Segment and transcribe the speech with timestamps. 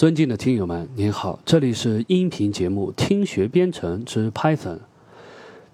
[0.00, 4.76] 尊敬的听友们，您好，这里是音频节目《听学编程之 Python》。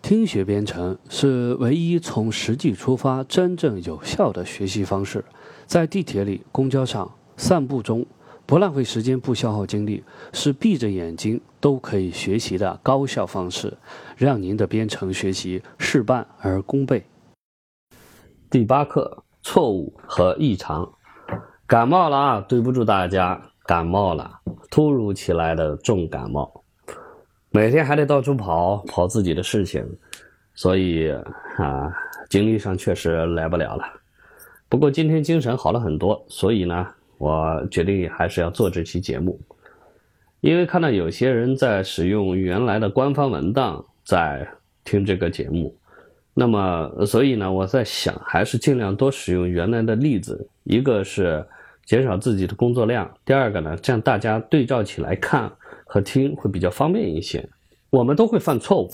[0.02, 5.24] 听学编程是唯一从实际出发、真正有效的学习方式。
[5.66, 8.04] 在地铁里、公交上、散步中，
[8.46, 10.02] 不浪费时间、不消耗精力，
[10.32, 13.79] 是闭着眼睛都可以学习的高效方式，
[14.16, 17.06] 让您的编程学习事半而功倍。
[18.50, 20.95] 第八课：错误和异常。
[21.68, 23.52] 感冒了啊，对不住大家。
[23.67, 24.30] 感冒了，
[24.71, 26.62] 突如其来的重感冒，
[27.51, 29.84] 每天还得到处跑跑自己的事情，
[30.55, 31.11] 所以
[31.59, 31.93] 啊，
[32.30, 33.84] 精力上确实来不了了。
[34.69, 36.87] 不过今天精神好了很多，所以呢，
[37.19, 39.37] 我决定还是要做这期节目。
[40.41, 44.46] 因为看到有些人在使用原来的官方文档在
[44.85, 45.77] 听这个节目，
[46.35, 50.48] 那么所以呢，我在想，还是尽量多使用原来的例子。
[50.62, 51.45] 一个是。
[51.86, 53.10] 减少自己的工作量。
[53.24, 55.50] 第二个呢，这样大家对照起来看
[55.86, 57.48] 和听会比较方便一些。
[57.88, 58.90] 我们都会犯错误，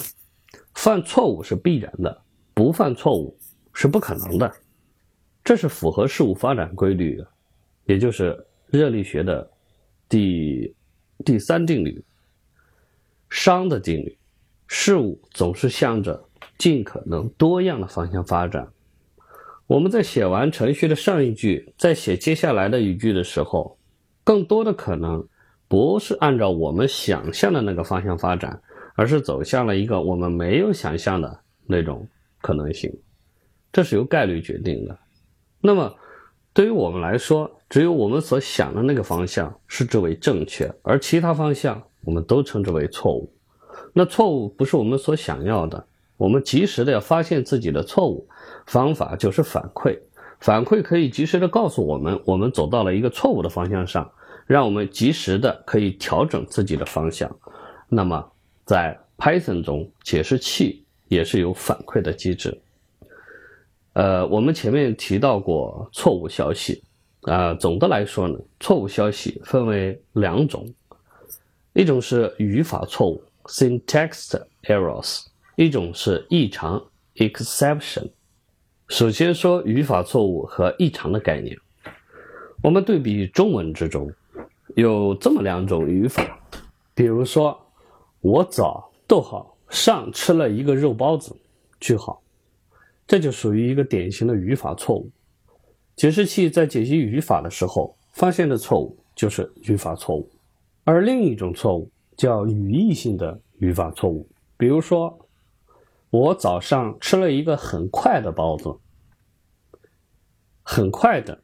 [0.74, 2.22] 犯错误是必然的，
[2.54, 3.36] 不犯错误
[3.72, 4.52] 是不可能的。
[5.42, 7.26] 这是符合事物发展规律的，
[7.86, 9.50] 也就是热力学的
[10.08, 10.72] 第
[11.24, 12.04] 第三定律——
[13.28, 14.16] 熵的定律。
[14.68, 16.22] 事物总是向着
[16.58, 18.68] 尽可能多样的方向发展。
[19.66, 23.78] 我们在写完程序的上一句，在写接下来的语句的时候，
[24.24, 25.26] 更多的可能
[25.68, 28.60] 不是按照我们想象的那个方向发展，
[28.94, 32.06] 而是走向了一个我们没有想象的那种
[32.42, 32.92] 可能性。
[33.72, 34.98] 这是由概率决定的。
[35.60, 35.94] 那么，
[36.52, 43.32] 对于我们来说，只有我们所想的那个方向是之为正确，而其他方向我们都称之为错误。
[43.94, 45.86] 那错误不是我们所想要的。
[46.22, 48.28] 我们及时的要发现自己的错误，
[48.66, 49.98] 方法就是反馈。
[50.38, 54.08] 反馈可以及时的告诉我们，我们走到了一个错误的方向上，
[54.46, 57.28] 让我们及时的可以调整自己的方向。
[57.88, 58.24] 那么，
[58.64, 62.56] 在 Python 中，解释器也是有反馈的机制。
[63.94, 66.84] 呃，我们前面提到过错误消息，
[67.22, 70.72] 啊，总的来说呢，错误消息分为两种，
[71.72, 75.26] 一种是语法错误 （syntax errors）。
[75.56, 76.82] 一种是异常
[77.16, 78.10] （exception）。
[78.88, 81.54] 首先说语法错误和异常的概念。
[82.62, 84.10] 我们对比中文之中，
[84.76, 86.40] 有这么两种语法，
[86.94, 87.58] 比如说
[88.22, 91.36] “我早逗号上吃了一个肉包子”，
[91.78, 92.22] 句号，
[93.06, 95.10] 这就属于一个典型的语法错误。
[95.96, 100.26] 解释器在解析语法的时候发现的错误就是语法错误。
[100.84, 104.26] 而另一种错误叫语义性的语法错误，
[104.56, 105.14] 比如说。
[106.12, 108.68] 我早上吃了一个很快的包子，
[110.62, 111.42] 很快的，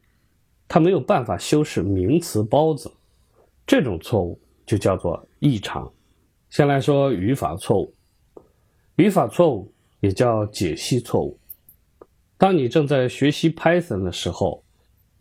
[0.67, 2.91] 它没有办法修饰名词包子，
[3.65, 5.91] 这种错误就叫做异常。
[6.51, 7.95] 先来说语法错误，
[8.97, 11.39] 语法错误也叫解析错误。
[12.37, 14.63] 当你正在学习 Python 的时候，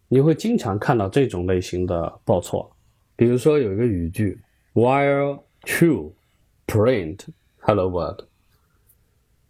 [0.09, 2.71] 你会经常看到这种类型的报错，
[3.17, 4.39] 比如说有一个语句
[4.75, 6.13] while true
[6.67, 7.21] print
[7.61, 8.28] hello world。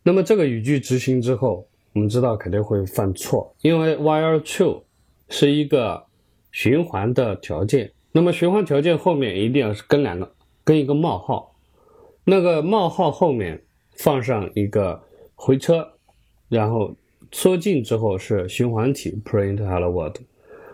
[0.08, 4.80] 那么这个语句执行之后，我们知道肯定会犯错，因为 while true
[5.28, 6.02] 是一个
[6.50, 7.92] 循环的条件。
[8.10, 10.32] 那么循环条件后面一定要是跟两个
[10.64, 11.54] 跟一个冒号，
[12.24, 13.62] 那个冒号后面
[13.98, 14.98] 放上一个
[15.34, 15.86] 回车，
[16.48, 16.96] 然后
[17.30, 20.16] 缩进之后是循环体 print hello world。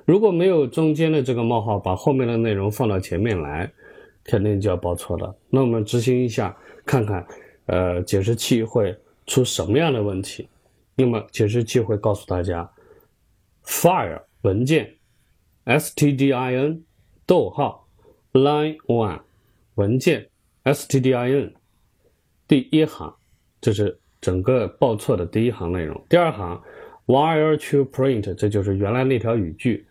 [0.05, 3.69] 如果没有中间的这个冒号，把后面的内容放到前面来，
[4.23, 5.34] 肯定就要报错了。
[5.50, 6.56] 那我们执行一下，
[6.87, 7.27] 看看，
[7.67, 8.97] 呃，解释器会。
[9.27, 10.49] 出什么样的问题？
[10.97, 12.71] 那么解释器会告诉大家
[13.65, 14.95] ，file 文件
[15.65, 16.83] ，stdin，
[17.27, 17.89] 逗号
[18.33, 19.21] ，line one，
[19.75, 20.29] 文件
[20.62, 21.53] ，stdin，
[22.47, 23.12] 第一行，
[23.61, 26.01] 这是整个报错的第一行内容。
[26.09, 26.62] 第二行
[27.06, 29.85] ，while to print，这就是原来那条语句，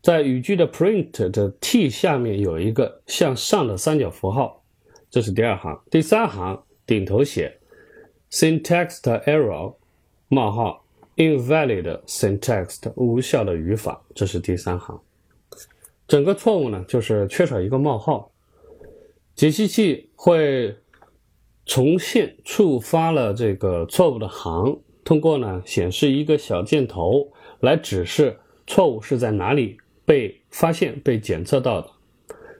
[0.00, 4.64] 在语句的 print 的 t 下面有一个向上的三角符号，
[5.10, 5.78] 这是第二行。
[5.90, 7.55] 第三行顶头写。
[8.30, 9.74] Syntax error，
[10.28, 10.84] 冒号
[11.16, 15.00] ，invalid syntax，无效的语法，这是第三行。
[16.08, 18.30] 整个错误呢，就是缺少一个冒号。
[19.34, 20.76] 解析器会
[21.64, 31.90] 重现触发了这个错误的行，通过呢显示一个小箭头来指示错误是在哪里被发现、被检测到的。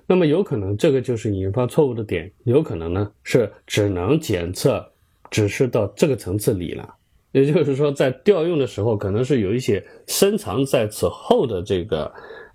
[0.06, 4.92] 那么有可能这个就是引发错误的点，有可能呢是只能检测。
[5.36, 6.94] 只是到这个层次里了，
[7.32, 12.10] 也就是说，在调用的时候，可能是有一些深藏在此后的这个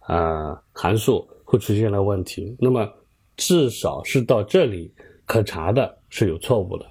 [0.07, 2.55] 呃函数会出现了问题。
[2.59, 2.91] 那么
[3.37, 4.91] 至少是到这里
[5.27, 6.87] 可查的是有错误的，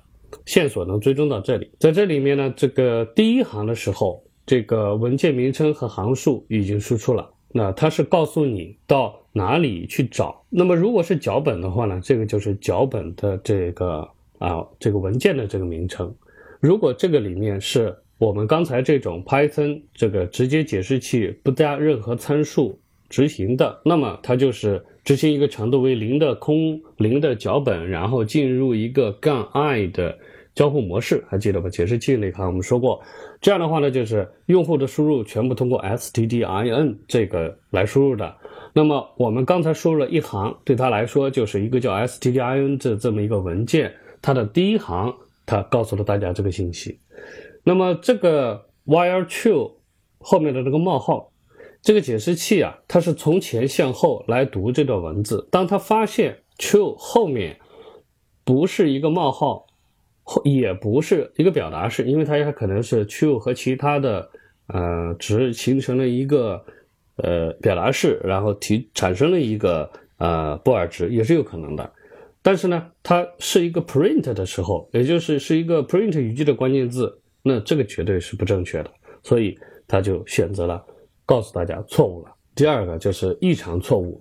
[0.47, 1.69] 线索能追踪到这里。
[1.81, 10.41] 在这里面呢，这个第一行的时候，这个文件名称和行数已经输出了，那它是告诉你到哪里去找。
[10.51, 14.09] 那么如果是脚本的话呢，这个就是脚本的这个
[14.41, 16.13] 啊这个文件的这个名称。
[16.59, 22.77] 如果这个里面是我们刚才这种 Python 这个直接解释器不加任何参数
[23.09, 30.19] 执行的，那么它就是执行一个长度为零的空零的脚本，然后进入一个杠 i 的
[30.55, 31.71] 交互模式，还记得吧？
[31.71, 33.01] 解释器那行我们说过，
[33.41, 38.37] 这样的话呢，就是用户的输入全部通过 stdin 这个来输入的。
[38.75, 45.14] 那么我们刚才输入了一行，对它来说就是一个叫 stdin 这这么一个文件，它的第一行
[45.46, 46.99] 它告诉了大家这个信息。
[47.62, 49.72] 那么这个 while true
[50.19, 51.31] 后面的这个冒号，
[51.82, 55.46] 这个解释器啊，它是从前向后来读这段文字。
[55.50, 57.58] 当它发现 true 后面
[58.44, 59.67] 不是一个冒号，
[60.44, 64.28] 也不是一个表达式，因为它也可能是 true 和其他的
[64.69, 66.64] 呃值形成了一个
[67.17, 71.93] 呃表达式，然后提产生了一个呃布尔值，也是有可能的。
[72.43, 77.21] 但是呢，它是一个 print 的时候，也就是是一个 print 语句的关键字。
[77.43, 78.91] 那这个绝对是不正确的，
[79.23, 79.59] 所以
[79.89, 80.85] 他就选择了
[81.25, 82.31] 告诉大家错误了。
[82.55, 84.21] 第二个就是异常错误，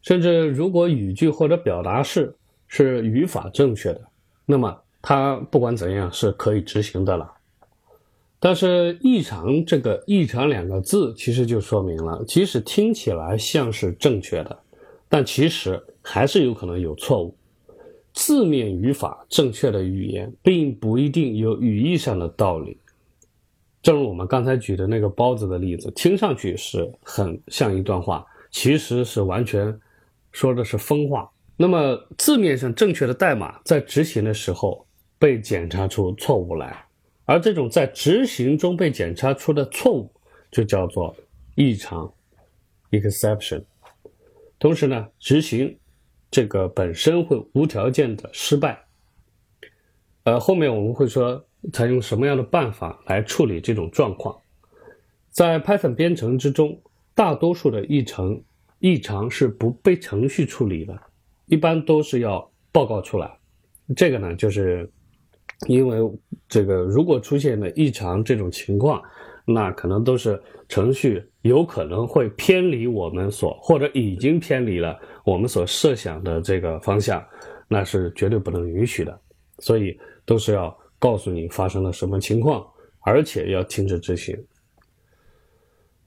[0.00, 2.34] 甚至如果语句或者表达式
[2.66, 4.00] 是语法正确的，
[4.46, 7.30] 那么它不管怎样是可以执行的了。
[8.40, 14.58] 但是异常这个异常两个字其实就说明了，即使听起来像是正确的，
[15.10, 17.34] 但其实还是有可能有错误。
[18.12, 22.78] 字面语法正确的语言，并不一定有语义上的道理。
[23.82, 29.76] 正如我们刚才举的那个包子的例子，听上去是很像一段话，其实是完全
[30.30, 31.28] 说的是疯话。
[31.56, 34.86] 那么字面上正确的代码，在执行的时候
[35.18, 36.86] 被检查出错误来，
[37.24, 40.08] 而这种在执行中被检查出的错误，
[40.52, 41.14] 就叫做
[41.56, 42.12] 异常
[42.92, 43.64] （exception）。
[44.58, 45.76] 同时呢，执行。
[46.34, 48.84] 这个本身会无条件的失败，
[50.24, 54.36] 呃，后面我们会说采用什么样的办法来处理这种状况。
[55.30, 56.82] 在 Python 编程之中，
[57.14, 58.36] 大多数的异常
[58.80, 61.00] 异常是不被程序处理的，
[61.46, 63.30] 一般都是要报告出来。
[63.94, 64.90] 这个呢，就是
[65.68, 65.98] 因为
[66.48, 69.00] 这个如果出现了异常这种情况。
[69.44, 77.22] 那可能都是程序有可能会偏离我们所或者已经偏离了我们所设想的这个方向，
[77.68, 79.20] 那是绝对不能允许的。
[79.58, 82.66] 所以都是要告诉你发生了什么情况，
[83.00, 84.36] 而且要停止执行。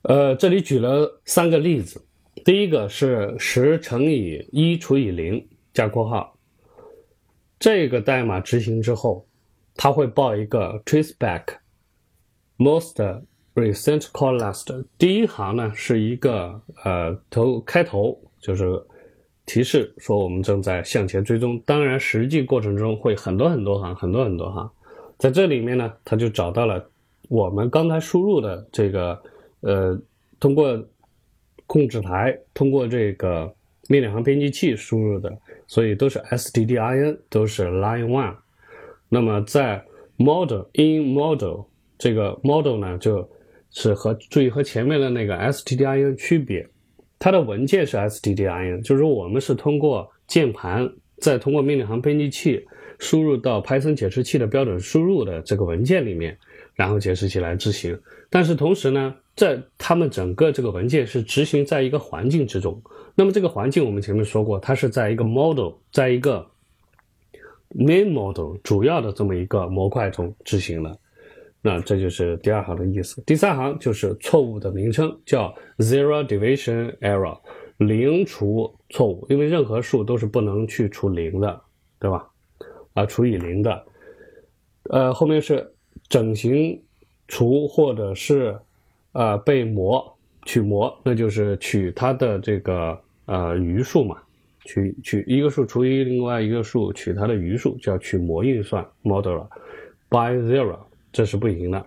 [0.02, 2.04] 呃，这里举了三个例子，
[2.44, 6.38] 第一个是十乘以一除以零加括号，
[7.60, 9.28] 这个代码执行之后，
[9.76, 11.44] 它会报一个 traceback。
[12.58, 12.96] Most
[13.54, 18.66] recent call last，第一行呢是一个呃头开头，就是
[19.46, 21.62] 提示说我们正在向前追踪。
[21.68, 24.68] 当然，实际过程中会很多很多行，很多很多行。
[25.20, 26.84] 在这里面呢，他就找到了
[27.30, 29.22] 我们刚才输入的这个
[29.62, 29.96] 呃，
[30.40, 30.84] 通过
[31.68, 33.54] 控制台，通过这个
[33.88, 35.32] 命令行编辑器输入的，
[35.68, 38.36] 所以都是 stdin，都是 line one。
[39.10, 39.86] 那么在
[40.18, 41.66] model in model。
[41.98, 43.28] 这个 model 呢，就
[43.72, 46.68] 是和注意和前面的那个 stdin 区别，
[47.20, 52.66] 它的文件是 stdin，就是我们是通过键盘，再通过命令行编辑器
[53.00, 56.38] 输入到 Python 解释器的标准输入的这个文件里面，
[56.76, 58.00] 然后解释器来执行。
[58.30, 62.82] 但是同时呢，在他们整个这个文件是执行在一个环境之中。
[63.16, 66.46] 那么这个环境我们前面说过，它是在一个 model，在一个
[67.76, 71.00] main model 主要的这么一个模块中执行的。
[71.62, 73.22] 那这就是第二行的意思。
[73.26, 77.38] 第三行就是错误的名称，叫 zero division error，
[77.78, 79.26] 零除错误。
[79.30, 81.62] 因为任何数都是不能去除零的，
[82.00, 82.28] 对吧？
[82.94, 83.86] 啊，除以零的。
[84.90, 85.70] 呃，后面是
[86.08, 86.82] 整形
[87.28, 88.58] 除或者是
[89.12, 94.18] 呃被模取模，那就是取它的这个呃余数嘛，
[94.64, 99.46] 取取一个数除以另外一个数，取它的余数，叫取模运算 modular
[100.08, 100.78] by zero。
[101.12, 101.86] 这是不行的。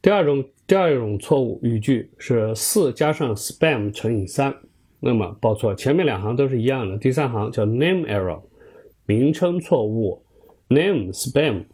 [0.00, 4.54] 第二种，第二种错误语句是四加上 spam 乘以三，
[4.98, 5.74] 那么报错。
[5.74, 8.40] 前面两行都是一样的，第三行叫 name error，
[9.06, 10.24] 名称错误。
[10.68, 11.64] name spam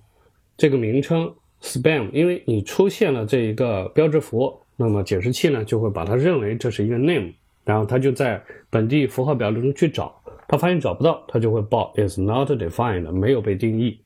[0.57, 7.33] 这个名称 spam，因为你出现了这一个标志符，那么解释器呢就会把它认为这是一个 name，
[7.65, 14.01] 然后它就在本地符号表中去找，他发现找不到，他就会报 is not defined，没有被定义。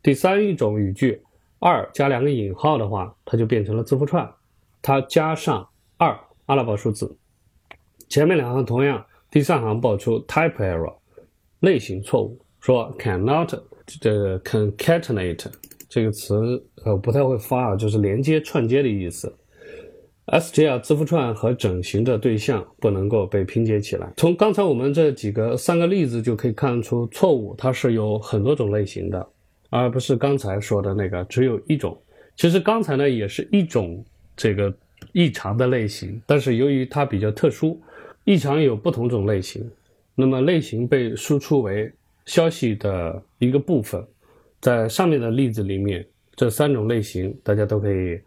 [0.00, 1.20] 第三一种语句，
[1.60, 4.28] 二加两个引号的话，它就变成了字符串，
[4.80, 7.16] 它加上二阿拉伯数字，
[8.08, 10.94] 前面两行同样，第三行报出 type error，
[11.60, 13.58] 类型错误，说 cannot
[14.00, 15.46] 这个 concatenate
[15.88, 19.34] 这个词呃不太会发啊，就是连接串接的意思。
[20.30, 24.12] str 字符串和整形的对象不能够被拼接起来。
[24.18, 29.26] 从刚才我们这几个三个例子就可以看出，错误它是有很多种类型的，
[29.70, 32.00] 而不是刚才说的那个只有一种。
[32.36, 34.04] 其实刚才呢也是一种
[34.36, 34.72] 这个
[35.12, 37.80] 异常的类型，但是由于它比较特殊，
[38.24, 39.68] 异常有不同种类型，
[40.14, 41.92] 那么类型被输出为
[42.26, 44.04] 消息的一个部分。
[44.60, 48.20] 在上面的例子里面，这三种类型大家都可以。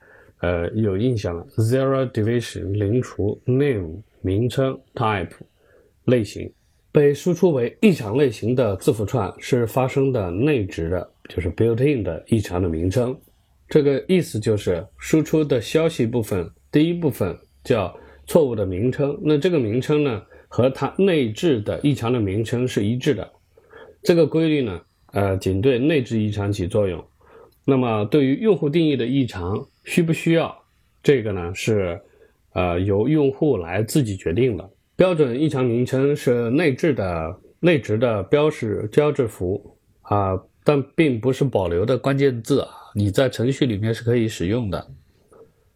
[0.43, 5.29] 呃，有印象了，zero division 零除 name 名称 type
[6.05, 6.51] 类型
[6.91, 13.17] 被输出为异常类型的字符串是发生的内置的，就是 built-in 的异常的名称。
[13.67, 17.97] 这个意思就是输出的消息部分第一部分叫
[18.27, 23.31] 错误的名称，那这个名称呢和它内置的异常的名称是一致的。
[24.03, 24.81] 这个规律呢，
[25.13, 27.03] 呃，仅对内置异常起作用。
[27.65, 29.67] 那么对于用户定义的异常。
[29.83, 30.55] 需不需要
[31.01, 31.51] 这个呢？
[31.55, 31.99] 是，
[32.53, 34.69] 呃，由用户来自己决定的。
[34.95, 42.69] 标准异常名称是内置的内置的标识标志符啊，但并不是保留的关键字啊。
[42.93, 44.85] 你在程序里面是可以使用的。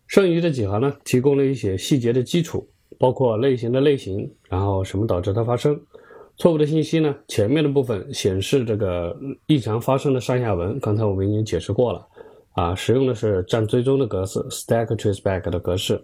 [0.07, 2.67] 剩余的几行呢，提供了一些细节的基础，
[2.99, 5.79] 包括类型的类型，然后什么导致它发生
[6.37, 7.15] 错误的信息呢？
[7.27, 12.07] 前面的部分显示这个异常发生的上下文，刚才我们已经解释过了。
[12.51, 16.01] 啊，使用的是占追踪的格式，stack traceback 的格式。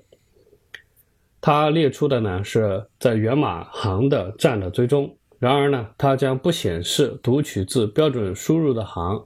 [1.39, 9.19] 它列出的呢是在源码行的占的追踪，然而呢，它将不显示读取自标准输入的行，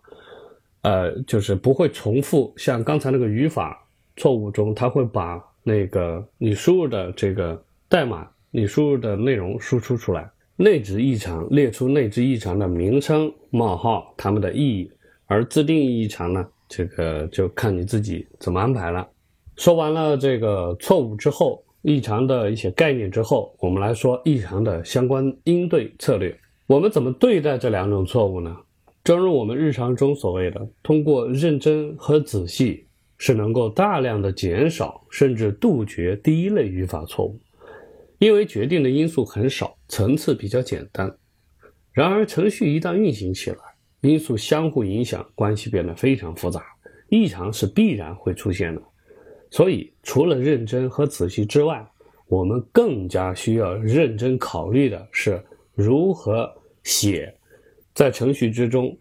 [0.84, 10.32] 呃，就是不会重复像刚才那个语法错误中，它会把那个你输入的这个代码、你输入的内容输出出来。
[10.56, 14.90] 内置异常列出内置异常的名称冒号它们的意义，
[15.26, 16.48] 而自定义异常呢？
[16.70, 19.06] 这个就看你自己怎么安排了。
[19.58, 26.36] 说完了这个错误之后，异常的一些概念之后，我们来说异常的相关应对策略。
[26.66, 28.58] 我们怎么对待这两种错误呢？
[29.04, 32.88] 正如我们日常中所谓的，通过认真和仔细，
[33.20, 37.40] 是能够大量的减少甚至杜绝第一类语法错误，
[38.18, 41.16] 因为决定的因素很少，层次比较简单。
[41.94, 43.58] 然而，程序一旦运行起来，
[44.02, 46.64] 因素相互影响，关系变得非常复杂，
[47.10, 48.82] 异常是必然会出现的。
[49.56, 51.82] 所以，除了认真和仔细之外，
[52.28, 55.42] 我们更加需要认真考虑的是
[55.74, 57.34] 如何写，
[57.94, 58.98] 在程序之中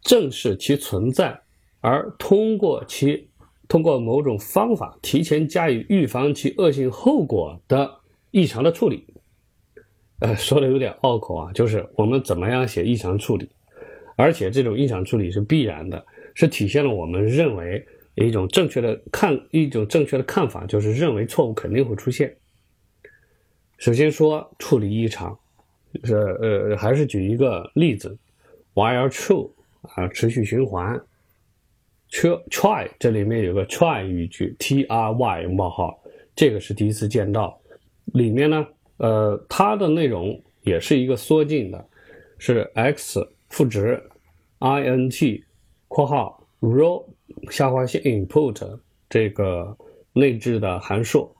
[0.00, 1.40] 正视其存在，
[1.80, 3.28] 而通过其
[3.68, 7.88] 通过某种方法提前加以预防其恶性后果的
[8.32, 9.06] 异常的处理。
[10.18, 13.48] 呃，说的有点拗口啊，就是我们怎么样写异常处理。
[14.16, 16.04] 而且这种异常处理是必然的，
[16.34, 17.86] 是体现了我们认为
[18.26, 22.36] 一种正确的看一种正确的看法，就是认为错误肯定会出现。
[23.78, 25.38] 首先说处理异常，
[26.04, 28.16] 是呃还是举一个例子
[28.74, 29.50] ，while true
[29.82, 31.00] 啊持续循环
[32.10, 36.02] ，try try 这里面有个 try 语句，t r y 冒号，
[36.34, 37.60] 这个是第一次见到，
[38.06, 41.88] 里面呢呃它的内容也是一个缩进的，
[42.38, 43.26] 是 x。
[43.50, 43.98] 赋值
[44.58, 45.42] ，int，
[45.88, 47.04] 括号 raw
[47.50, 49.76] 下划线 input 这个
[50.12, 51.34] 内置的函数，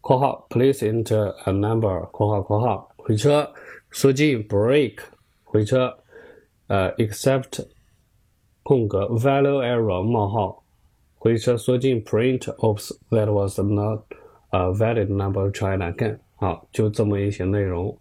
[0.00, 3.48] 括号 place enter a number，括号括号回车
[3.90, 4.98] 缩进 break
[5.44, 5.96] 回车，
[6.68, 7.66] 呃 except
[8.62, 10.64] 空格 value error 冒号
[11.16, 14.02] 回车缩进 print oops that was not
[14.50, 17.96] a valid number try again，好，就这么一些内容，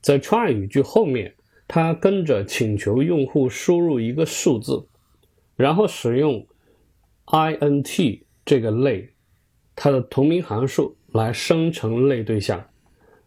[0.00, 1.34] 在 try 语句后面。
[1.70, 4.87] 它跟着请求用户输入一个数字，
[5.58, 6.46] 然后使用
[7.26, 9.12] int 这个类，
[9.74, 12.64] 它的同名函数来生成类对象，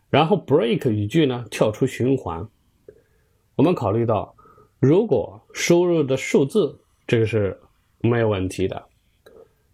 [0.10, 2.48] 然后 break 语句呢跳出循环。
[3.56, 4.34] 我们考虑到，
[4.80, 7.60] 如果输入的数字这个是
[8.00, 8.88] 没有问题的，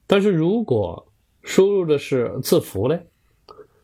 [0.07, 2.99] 但是如果输入的是字符呢？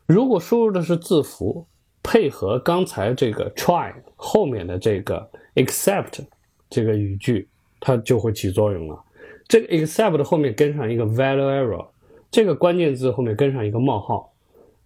[0.06, 1.68] 如果输入的是字符。
[2.06, 6.22] 配合刚才这个 try 后面的这个 except
[6.68, 7.48] 这个语句，
[7.84, 8.98] 它就会起作用了。
[9.46, 11.86] 这个 except 后面跟上一个 value error，
[12.30, 14.32] 这个关键字后面跟上一个冒号，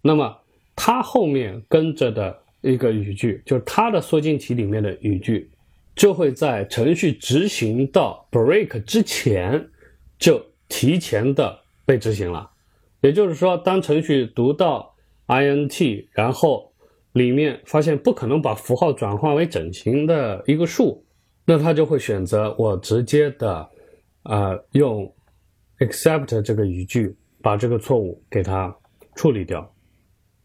[0.01, 0.37] 那么
[0.75, 5.49] 它后面跟着的一个语句，就是它的缩进体里面的语句，
[5.95, 9.69] 就会在程序执行到 break 之前
[10.17, 12.51] 就提前的被执行了。
[12.99, 14.93] 也就是说，当程序读到
[15.27, 16.73] int，然后
[17.13, 21.01] 里面发现不可能把符号转化为整形的一个数，
[21.51, 23.67] 那他就会选择我直接的，
[24.21, 25.11] 呃，用
[25.79, 28.71] except 这个语句把这个错误给它
[29.15, 29.67] 处理掉。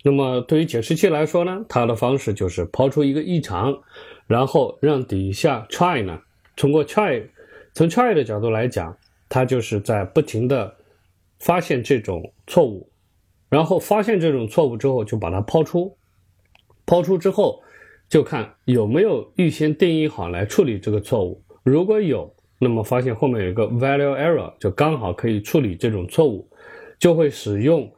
[0.02, 3.78] 那么对于解释器来说呢，它的方式就是抛出一个异常，
[4.26, 6.18] 然后让底下 try 呢，
[6.56, 7.23] 通过 try，
[7.75, 8.96] 从 try 的角度来讲，
[9.28, 10.75] 它就是在不停的。
[11.40, 12.88] 发现这种错误，
[13.50, 15.94] 然后发现这种错误之后，就把它抛出。
[16.87, 17.62] 抛出之后，
[18.14, 21.42] 就看有没有预先定义好来处理这个错误。
[21.64, 26.49] 如果有，那么发现后面有一个 value error，就刚好可以处理这种错误，
[26.97, 27.92] 就会使用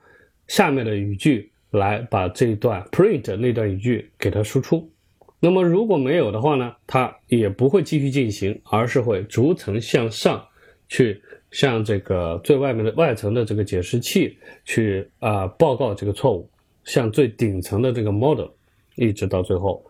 [0.47, 4.91] 下面的语句来把这一段 print 那段语句给它输出。
[5.39, 10.43] 那么如果没有的话呢，它也不会继续进行，而是会逐层向上
[10.89, 11.21] 去。
[11.51, 16.49] 向这个最外面的外层的这个解释器去啊报告这个错误，
[16.85, 18.49] 向最顶层的这个 model，
[18.95, 19.85] 一直到最后，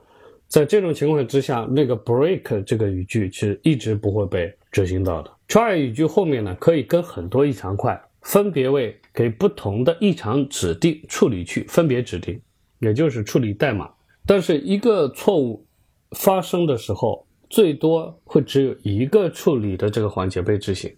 [0.48, 5.30] 在这种情况之下，那个 break 这个语句是一直不会被执行到的。
[5.48, 12.40] try 语句后面呢，可以跟很多异常块分别为给不同的异常指定处理去分别指定，
[12.78, 13.90] 也就是处理代码。
[14.24, 15.64] 但是一个错误
[16.12, 20.92] 发生的时候，最多会只有一个处理的这个环节被执行。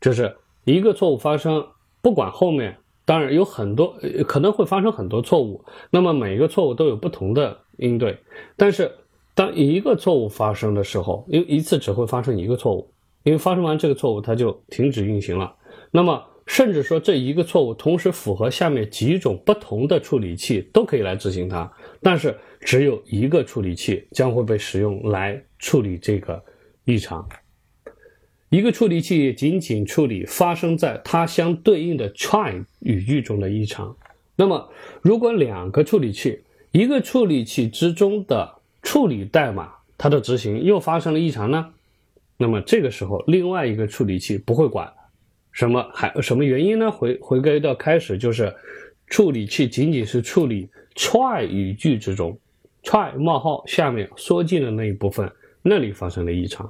[0.00, 1.66] 就是一个错误发生，
[2.02, 2.76] 不管后面，
[3.06, 3.94] 当然有很多
[4.26, 8.18] 可能会发生很多错误，那么每一个错误都有不同的应对。
[8.56, 8.90] 但是
[9.34, 12.90] 当一个错误发生的时候，因为一次只会发生一个错误，
[13.22, 15.54] 因为发生完这个错误它就停止运行了。
[15.90, 26.42] 那么甚至说这一个错误同时符合下面几种不同的处理器都可以来执行它，但是只有一个处理器将会被使用来处理这个
[26.84, 27.26] 异常。
[28.50, 33.96] 一个处理器仅仅处理发生在它相对应的 try 语句中的异常。
[34.36, 34.68] 那么，
[35.00, 36.40] 如果两个处理器，
[36.74, 41.70] 一个处理器之中的处理代码它的执行又发生了异常呢？
[42.36, 44.92] 那么这个时候，另外一个处理器不会管
[45.52, 46.90] 什么，还什么原因呢？
[46.90, 48.52] 回回归到开始，就是
[49.06, 52.36] 处理器仅仅是处理 try 语句之中
[52.82, 55.30] try 冒号下面缩进的那一部分，
[55.62, 56.68] 那里发生了异常。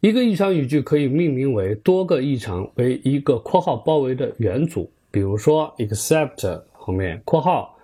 [0.00, 7.78] 一个异常语句可以命名为多个异常为一个括号包围的元组，比如说 except 后面括号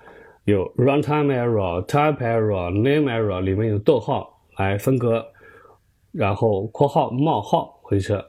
[0.45, 5.23] 有 runtime error、type error、name error，里面有逗号来分割，
[6.11, 8.25] 然后括号冒号回车，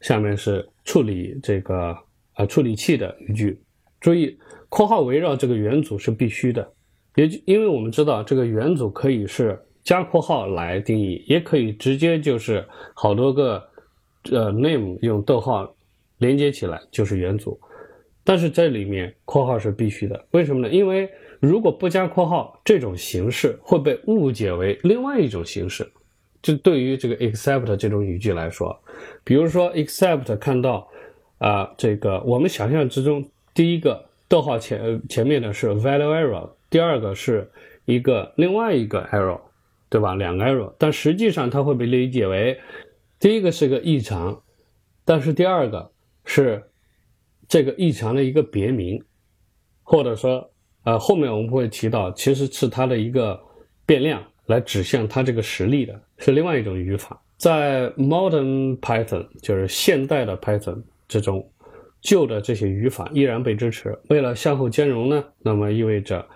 [0.00, 1.98] 下面是处理这个
[2.34, 3.60] 啊处理器的语句。
[3.98, 6.72] 注意，括号围绕这个元组是必须的，
[7.16, 9.60] 也因为我们知道这个元组可以是。
[9.82, 13.62] 加括号来定义，也可以直接就是好多个
[14.32, 15.70] 呃 name 用逗号
[16.16, 17.60] 连接起来就是元组，
[18.24, 20.72] 但是这里面括号是必须的，为什么呢？
[20.72, 21.08] 因为
[21.38, 25.86] 如果不加括号，这种形式会被误解为另外一种形式。
[26.42, 28.76] 就对于这个 except 这种语句来说，
[29.22, 30.88] 比如说 except 看到
[31.38, 37.48] 啊这个我们想象之中，第一个逗号前前面的是 value error，第二个是
[37.84, 39.38] 一个另外一个 error。
[39.90, 40.16] 对吧？
[40.16, 42.58] 两个 error，但实际上它会被理解为，
[43.20, 44.42] 第一个是个异常，
[45.04, 45.88] 但是第二个
[46.24, 46.64] 是
[47.54, 49.00] 这个异常的一个别名，
[49.84, 50.50] 或者说，
[50.82, 53.40] 呃，后面我们会提到，其实是它的一个
[53.86, 57.22] 变量来指向它这个实例的，是另外一种语法。
[57.36, 61.48] 在 modern Python，就是现代的 Python 这种
[62.00, 63.96] 旧的这些语法依然被支持。
[64.08, 66.26] 为了相互兼容呢，那么意味着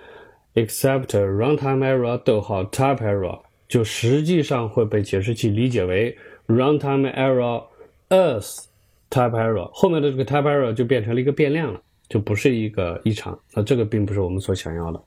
[0.54, 3.40] except runtime error 逗号 type error。
[3.66, 7.64] 就实际上会被解释器理解为 runtime error
[8.08, 8.66] as
[9.10, 13.38] type error，后面的这个 type error 就变成了一个变量了，就不是一个异常。
[13.54, 15.02] 那这个并不是我们所想要的。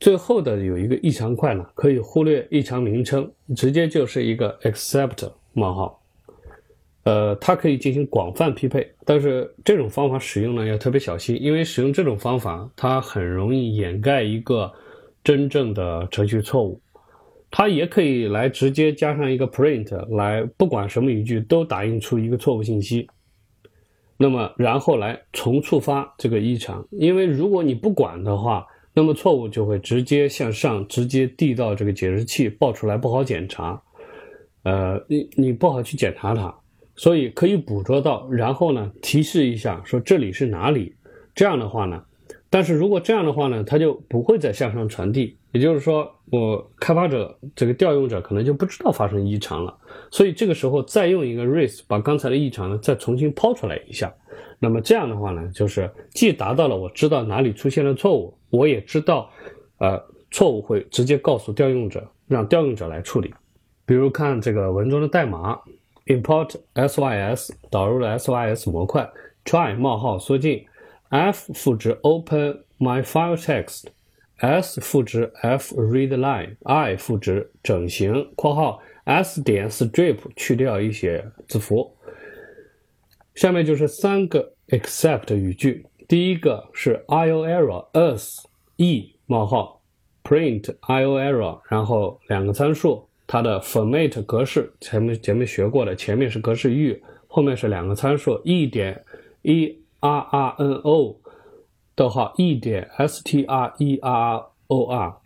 [0.00, 6.02] 最后的有一个异常块呢，可以忽略异常名称，直接就是一个 except 冒号。
[7.04, 14.72] 呃，它可以进行广泛匹配，但是这种方法使用呢要特别小心，因为使用这种方法，它很容易掩盖一个
[15.24, 16.80] 真正的程序错误。
[17.54, 23.06] 它也可以来直接加上一个 print 来，不管什么语句都打印出一个错误信息，
[24.16, 26.82] 那么然后来重触发这个异常。
[26.90, 33.82] 因为如果你不管的话，那么错误就会直接向上，直接递到这个解释器报出来，不好检查。
[34.62, 36.54] 呃，你你不好去检查它，
[36.96, 40.94] 所以可以捕捉到，然后呢提示一下说这里是哪里。
[41.34, 42.02] 这样的话呢，
[42.48, 45.36] 但是如果这样的话呢，它就不会再向上传递。
[45.52, 49.76] 也就是说，我开发者这个调用者可能就不知道发生异常了。
[50.10, 54.12] 所以这个时候再用一个 race 把刚才的异常呢再重新抛出来一下。
[54.58, 59.30] 那么这样的话呢，就是既达到了我知道哪里出现了错误，我也知道，
[59.78, 63.34] 呃，错误会直接告诉调用者，让调用者来处理。
[63.84, 65.60] 比如看这个文中的代码
[66.06, 69.06] ，import sys 导入了 sys 模块
[69.44, 70.64] ，try 冒号缩进
[71.08, 73.86] ，f 赋值 open my file text
[74.42, 81.96] S 赋值 F read line，I 赋值整形（括号 S 点 strip 去掉一些字符）。
[83.36, 85.86] 下面就是三个 except 语句。
[86.08, 88.44] 第一个是 IO error us
[88.78, 89.80] e 冒号
[90.24, 99.04] print IO error，然后两个参数，它的 format 格式，前面前面学过的，前面是格式域，后面是两个参数 e 点
[99.42, 101.16] e r r n o
[102.02, 105.16] 逗号 e 点 s t r e r o r，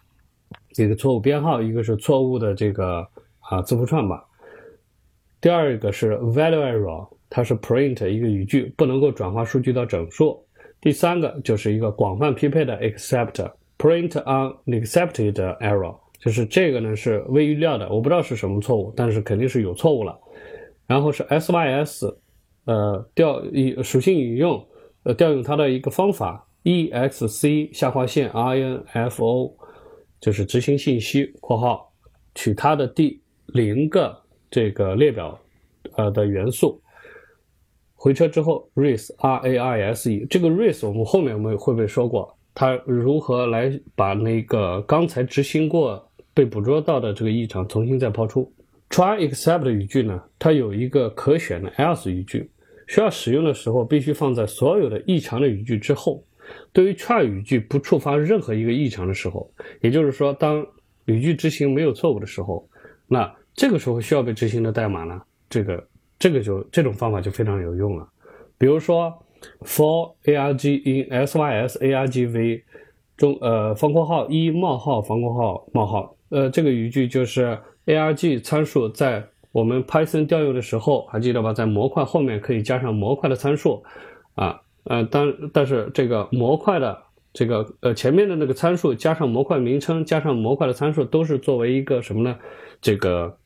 [0.77, 3.09] 一个错误编号，一个是错误的这个
[3.41, 4.23] 啊字符串吧。
[5.41, 10.45] 第二个是 value error，它是 print 一个语句不能够转化数据到整数。
[10.79, 15.97] 第三个就是一个广泛匹配的 except print unaccepted error。
[16.19, 20.15] 就是这个呢是未预料的，我不知道是什么错误，但是肯定是有错误了。
[20.87, 22.15] 然后是 sys，
[22.67, 24.63] 呃调以属性引用，
[25.05, 26.46] 呃调用它的一个方法
[26.91, 29.53] exc 下划线 info，
[30.21, 31.93] 就是执行信息括号
[32.35, 34.17] 取它的第零个
[34.51, 35.39] 这个列表
[35.97, 36.81] 呃的元素，
[37.95, 46.03] 回车之后 raise r a i s e 这个 raise 我们后面我们会不会说过，它如何来把那个刚才执行过。
[46.37, 48.53] 被捕捉到的这个异常重新再抛出。
[48.91, 52.51] try except 语句呢，它有一个可选的 else 语句，
[52.87, 56.23] 需要使用的时候必须放在所有的异常的语句之后。
[56.73, 60.67] 对于 tr 语句不触发任何一个异常的时候，也就是说，当
[61.07, 62.69] 语句执行没有错误的时候，
[63.07, 65.87] 那这个时候需要被执行的代码呢，这个
[66.19, 68.09] 这个就这种方法就非常有用了。
[68.59, 69.13] 比如说
[69.63, 72.63] for arg in sys argv
[73.17, 76.17] 中呃方括号一冒号方括号冒号。
[76.29, 77.57] 呃，这个语句就是
[77.87, 81.53] arg 参数在我们 Python 调用的时候，还记得吧？
[81.53, 83.83] 在模块后面可以加上模块的参数，
[84.35, 86.97] 啊，呃，但但是这个模块的
[87.33, 92.37] 这个呃前面的那个参数加上模块名称加上模块的参数都是作为一个什么呢？
[92.81, 93.37] 这个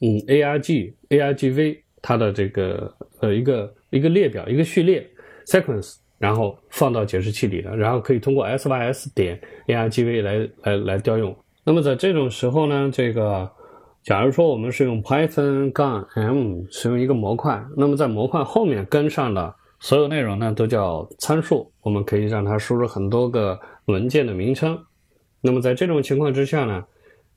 [0.00, 5.08] 嗯 arg argv 它的这个呃一个一个列表一个序列
[5.46, 11.34] sequence，然后放到解释器里的，然后可以通过 sys 点 argv 来来来调用。
[11.64, 13.50] 那么在这种时候呢，这个，
[14.02, 24.78] 假如说我们是用 Python 杠 m 使用一个模块，那么在模块后面跟上了所有内容呢，都叫参数，我们可以让它输入很多个文件的名称。
[25.40, 26.84] 那么在这种情况之下呢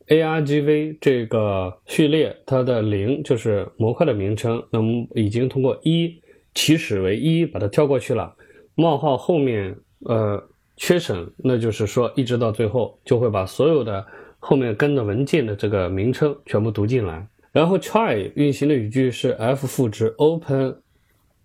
[0.08, 6.22] ，argv 这个序列它的零就是模块的名称，那么已经通过一
[6.54, 8.36] 起始为一把它跳过去了，
[8.76, 9.76] 冒号后面
[10.06, 10.44] 呃
[10.78, 14.06] 缺省，那就是说一直到最后就会把所有的。
[14.44, 20.76] 后面跟的文件的这个名称全部读进来，然后 try 运行的语句是 f 赋值 open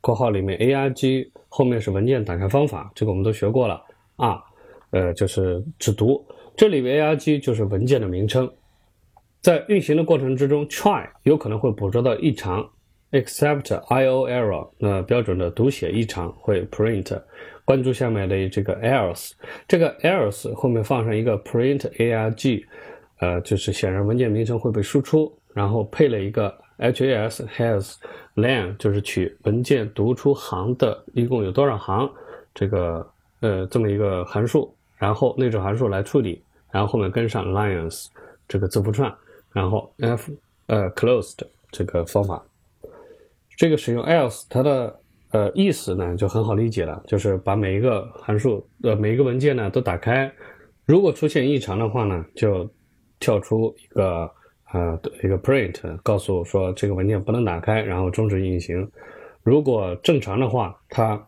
[0.07, 3.83] 括号里面 arg 后面是文件打开方法，这个我们都学过了。
[4.15, 4.41] 啊，
[4.91, 6.25] 呃就是只读。
[6.57, 8.49] 这里面 arg 就是文件的名称，
[9.41, 12.65] 在运行的过程之中 try 有可能会捕捉到异常
[13.11, 17.21] ，except io error 那标准的读写异常会 print。
[17.65, 19.33] 关注下面的这个 else，
[19.67, 22.65] 这个 else 后面放上一个 print arg，
[23.19, 27.95] 呃，就是显然文件名称会被输出，然后配了一个 has has
[28.35, 32.11] len，就是取文件读出行的一共有多少行，
[32.55, 33.07] 这个
[33.41, 38.07] 呃这么一个函数，然后内置函数来处理，然后后面跟上 lines
[38.47, 39.15] 这个字符串，
[39.53, 40.33] 然后 f
[40.67, 41.39] 呃 closed
[41.71, 42.45] 这个方法，
[43.57, 45.01] 这个使用 else 它的。
[45.33, 50.33] 呃，意思呢就很好理解了，就是把每一个函数呃每一个文件呢都打开，
[50.87, 52.67] 如果出现异常的话呢，就
[53.19, 54.31] 跳出一个
[54.73, 58.89] 呃一个 print，告诉我说这个文件不能打开，然后终止运行。
[59.43, 61.21] 如果正常的话，它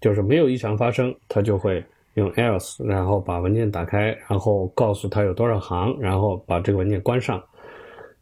[0.00, 7.42] 就是没有异常发生，它就会用 else，然后把文件打开，然后告诉它有多少行，然后把这个文件关上。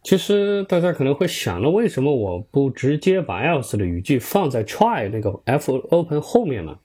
[0.03, 6.79] 其实大家可能会想，那为什么我不直接把 else 的语句放在 try 那个 f open 后面呢？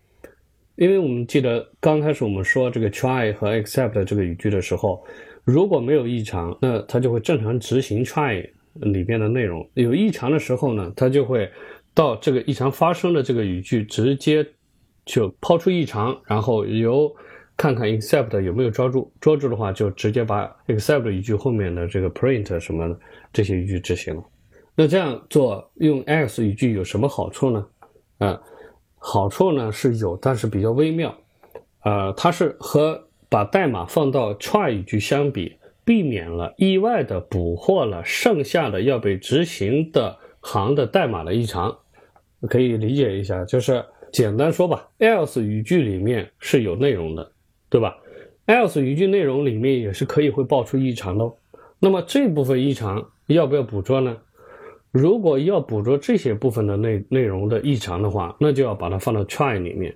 [0.75, 5.01] 因为我们记得刚开始我们说这个 try 和 except 这个语句的时候，
[5.45, 11.49] 如果没有异常，那它就会正常执行 try 里边的内容；有异常的时候呢，它就会
[11.93, 14.45] 到这个异常发生的这个语句直接
[15.05, 17.15] 就抛出异常，然后由
[17.55, 22.99] 看看 except 有没有抓住，抓住的话就直接把 except 语句后面的这个 print 什么的
[23.31, 24.23] 这些语句执行了。
[24.75, 27.65] 那这样做用 else 语句有什么好处呢？
[28.17, 28.41] 啊，
[28.97, 31.15] 好处呢是有，但是比较微妙。
[31.83, 33.04] 呃，它是和
[33.35, 41.77] 把代码放到 try 语句相比，避免了意外的捕获了剩下的要被执行的行的代码的异常。
[42.47, 47.29] 可以理解一下，就是简单说吧，else 语句里面是有内容的。
[47.67, 47.97] 对吧
[48.47, 51.29] ？else 语句内容里面也是可以会爆出异常的。
[51.77, 54.15] 那么这部分异常要不要捕捉呢？
[54.91, 59.93] 如果要捕捉这些部分的内内容的异常的话，那就要把它放到 try 里面。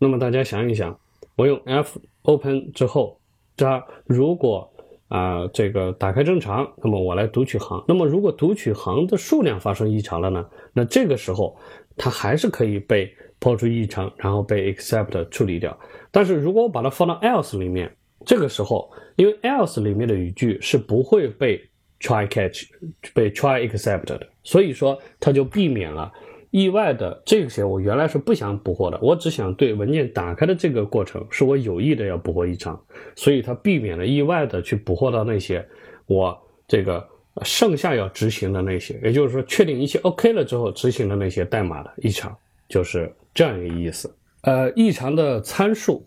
[0.00, 0.98] 那么大家想一想，
[1.36, 3.18] 我用 f open 之后，
[3.56, 4.70] 它如果
[5.08, 7.82] 啊这个打开正常，那么我来读取行。
[7.88, 10.44] 那么如果读取行的数量发生异常了呢？
[10.74, 11.56] 那这个时候
[11.96, 13.10] 它还是可以被。
[13.40, 15.78] 抛出异常，然后被 except 处理掉。
[16.10, 21.60] 但是如果我把它放到 else 里面，这个时候，因为 else 里面的语句是不会被
[22.00, 22.64] try catch、
[23.12, 26.10] 被 try except 的，所以说它就避免了
[26.54, 27.64] 意外的这些。
[27.64, 32.80] 我原来是不想捕获的，我只想对文件打开的这个过程是我有意的要捕获异常，
[33.16, 35.66] 所以它避免了意外的去捕获到那些
[36.06, 36.38] 我
[36.68, 37.04] 这个
[37.42, 42.34] 剩下要执行的那些，也就是说确定一切 OK 了之后执行的那些代码的异常，
[42.68, 43.12] 就是。
[43.36, 46.06] 这样一个意思，呃，异常的参数，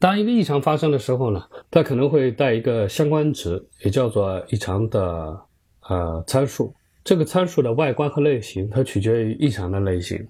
[0.00, 5.40] 当一个异常发生的时候呢，它可能会带一个相关值，也叫做异常的
[5.88, 6.74] 呃参数。
[7.06, 10.26] 这个参数的外观和类型，它取决于异常的类型。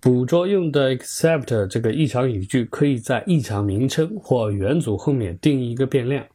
[0.00, 6.26] 捕捉用的 except 这个异常语句，可以在异常名称或元组后面定义一个变量。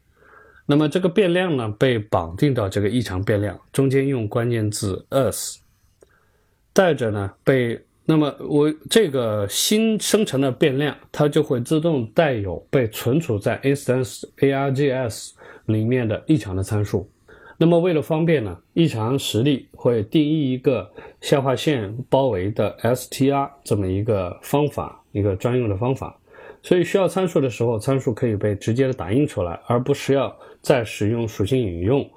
[0.64, 5.58] 那么这个变量呢，被绑定到这个异常变量中间，用关键字 as，
[6.72, 7.78] 带着呢被。
[8.06, 15.32] 那么我这个新生成的变量，它就会自动带有被存储在 instance args
[15.66, 17.10] 里面的异常的参数。
[17.56, 20.90] 那么为了方便呢，异常实例会定义一个
[21.20, 26.18] 下划线包围的 str 这么一个方法，一个专用的方法。
[26.62, 32.08] 所以需要参数的时候，参数可以被直接的打印出来，而不是要再使用属性引用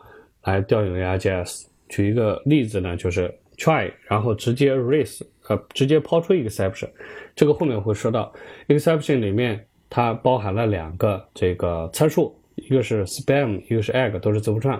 [0.43, 1.65] 来调用 args。
[1.89, 5.21] 举一个例子呢，就是 try，然后直接 raise。
[5.49, 6.89] 呃，直接抛出 exception，
[7.33, 8.33] 这个后面会说到
[8.67, 14.77] exception 里面它包含了两个这个参数，一个是 spam，一个是 egg，都是字符串。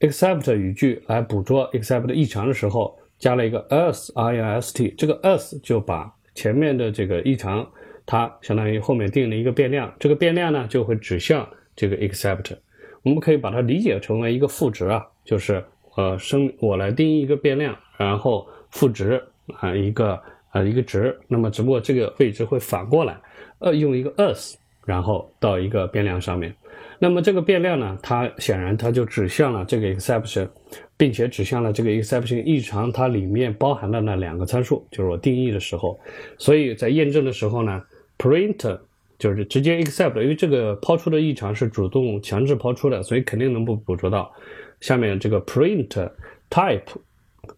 [0.00, 7.68] Except 语句来捕捉 except 异常的时候，加了一个 as i s t，这个 as 就把前面的这个异常，
[8.06, 12.56] 它相当于后面定了一个变量，这个变量呢就会指向这个 except，
[13.02, 15.64] 我们可以把它理解成为一个赋值啊，就是
[15.96, 19.22] 呃生我来定义一个变量，然后赋值。
[19.60, 23.18] 啊，一个啊一个值，那么只不过这个位置会反过来，
[23.60, 26.54] 呃，用一个 as，然后到一个变量上面。
[27.00, 30.48] 那么这个变量呢，它显然它就指向了这个 exception，
[30.96, 35.98] 并且指向了这个 exception 异常它里面包含的那两个参数，就是我定义的时候。
[36.38, 37.80] 所以在验证的时候呢
[38.18, 38.80] ，print
[39.18, 44.32] 就是直接 except，因为这个抛出的异常是主动强制抛出的，所以肯定能不捕捉到。
[44.80, 46.10] 下面这个 print
[46.50, 46.82] type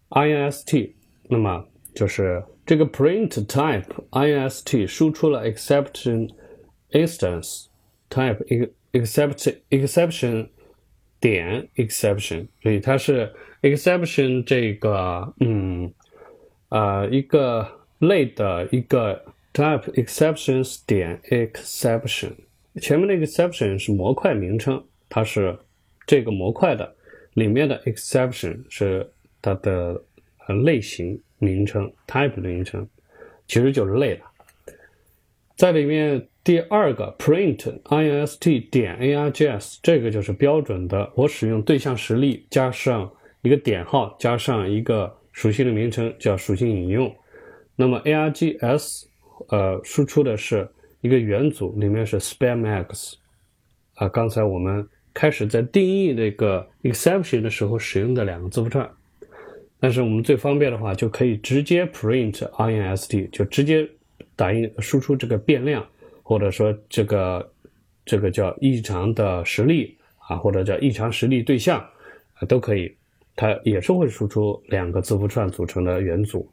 [0.09, 0.91] inst，
[1.29, 6.29] 那么就是这个 print type inst 输出了 exception
[6.91, 7.65] instance
[8.09, 10.47] type 一个 except exception
[11.19, 15.93] 点 exception，所以它是 exception 这个嗯
[16.69, 17.67] 呃一个
[17.99, 19.23] 类的一个
[19.53, 22.33] type exceptions 点 exception，
[22.81, 25.57] 前面那个 exception 是模块名称，它是
[26.05, 26.95] 这个模块的
[27.33, 30.03] 里面的 exception 是它的
[30.63, 31.21] 类型。
[31.43, 32.87] 名称 type 的名称
[33.47, 34.30] 其实就是类了，
[35.61, 43.07] 在里面第二个 print inst 点 args 这个就是标准的，我使用对象实例加上
[43.43, 47.15] 一个点号加上一个属性的名称叫属性引用。
[47.75, 49.03] 那么 args
[49.49, 50.67] 呃输出的是
[51.01, 53.13] 一个元组，里面是 spamx
[53.93, 58.89] 啊，刚才我们开始在定义这个 exception 的时候使用的两个字符串。
[59.79, 63.87] 但是我们最方便的话，就可以直接 print inst，就直接
[64.41, 65.85] 打印输出这个变量，
[66.23, 67.51] 或者说这个
[68.03, 71.79] 这个叫异常的实例啊，或者叫异常实例对象
[72.33, 72.91] 啊，都可以。
[73.35, 76.51] 它也是会输出两个字符串组成的元组。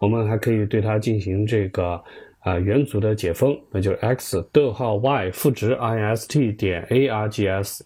[0.00, 2.02] 我们还可以对它进行这个
[2.40, 7.82] 啊元组的解封，那就是 x 逗号 y 赋值 inst 点 args。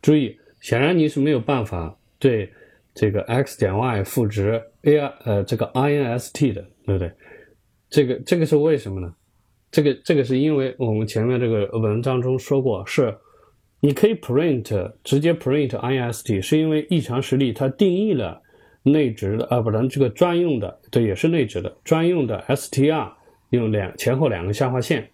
[0.00, 2.48] 注意，显然你是没有办法对。
[2.96, 7.10] 这个 x 点 y 赋值 a 呃这个 inst 的，对不对？
[7.94, 9.14] 这个这个是为什么呢？
[9.70, 13.16] 这个这个是因为我们前面这个文章中说过，是
[13.78, 18.42] 你可以 print 直接 print ist，是因为异常实例它定义了
[18.82, 23.12] 内置的啊，不能这个专用的，对，也是内置的专用的 str
[23.50, 25.08] 用两前后两个下划线，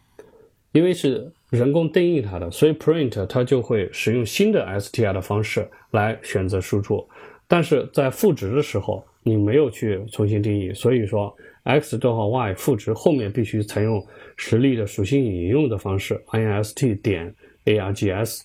[0.73, 7.07] 因为是人工定义它的，所以 print 它就会使用新的 str 的方式来选择输出，
[7.47, 11.31] 但是在赋值的时候你没有去重新定义，所以说。
[11.64, 14.05] X 逗号 y 赋值后面必须采用
[14.37, 18.42] 实例的属性引用的方式，inst 点 args，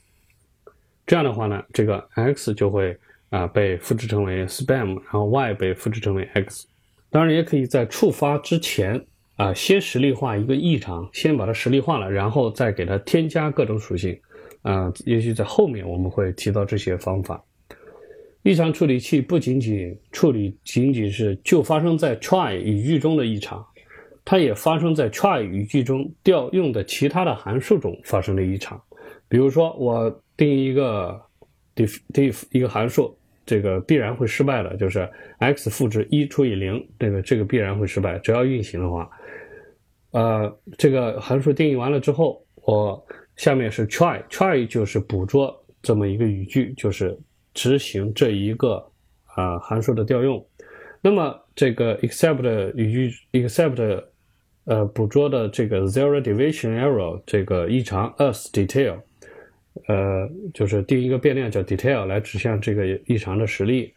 [1.08, 2.98] 这样的话呢，这个 x 就会
[3.30, 6.68] 啊被复制成为 spam，然后 y 被复制成为 x。
[7.10, 9.06] 当然也可以在触发之前
[9.38, 14.20] 啊先实例化一个异常，先把它实例化了，然后再给它添加各种属性。
[14.62, 17.44] 啊，也许在后面我们会提到这些方法。
[18.46, 23.66] 异常处理器不仅仅处理仅仅是就发生在 try 语句中的异常，
[24.24, 28.80] 它也发生在 try 语句中调用的其他的函数中发生的异常。
[29.28, 31.20] 比如说，我定义一个
[31.76, 38.20] def def 一个函数，这个必然会失败的，就是 x 赋值一除以零，这个这个必然会失败。
[38.20, 39.10] 只要运行的话，
[40.12, 43.04] 呃，这个函数定义完了之后，我
[43.38, 47.20] 下面是 try try 就是捕捉这么一个语句，就是。
[47.56, 48.86] 执行这一个
[49.34, 50.46] 啊函数的调用，
[51.02, 54.04] 那么这个 except 语句 except
[54.66, 59.00] 呃捕捉的这个 zero division error 这个异常 as detail，
[59.88, 63.94] 呃就是定一个变量叫 detail 来指向这个异常的实例，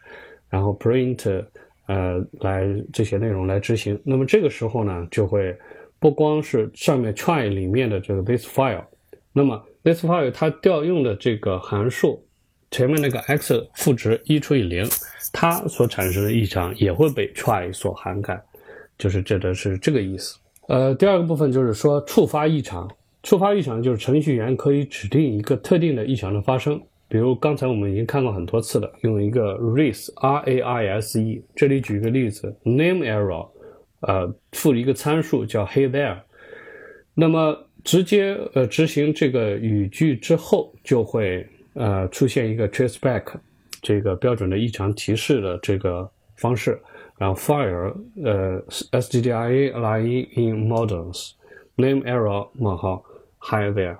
[0.49, 1.44] 然后 print
[1.87, 4.01] 呃来这些内容来执行。
[4.05, 5.57] 那么这个时候呢，就会
[5.99, 8.85] 不光是上面 try 里面的这个 this file，
[9.33, 12.25] 那么 this file 它调用的这个函数。
[12.70, 14.87] 前面那个 x 赋值一除以零，
[15.33, 18.38] 它所产生的异常也会被 try 所涵盖，
[18.98, 20.38] 就是这的是这个意思。
[20.68, 22.87] 呃，第二个部分就是说触发异常，
[23.22, 26.78] 触发异常就是程序员可以指定一个特定的异常的发生，
[27.09, 33.48] 比如刚才我们已经看过很多次了，用一个 rise r a i s e，这里举一个例子，name error，
[34.00, 36.18] 呃，赋一个参数叫 hey there，
[37.14, 41.46] 那么直接呃执行这个语句之后就会。
[41.78, 43.22] 呃，出现一个 traceback
[43.80, 46.76] 这个标准的异常提示的这个方式，
[47.16, 48.60] 然后 fire 呃
[49.00, 51.34] stdia line in models
[51.76, 53.00] name error 冒号
[53.38, 53.96] hi there。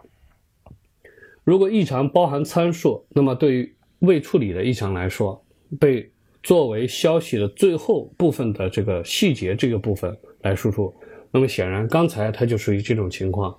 [1.44, 5.40] 如果异常包含参数，那么对于未处理的异常来说，
[5.78, 6.10] 被
[6.42, 10.12] 作为消息的最后部分的这个细节这个部分
[10.42, 10.92] 来输出，
[11.30, 13.56] 那么显然刚才它就属于这种情况，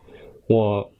[0.47, 0.91] 我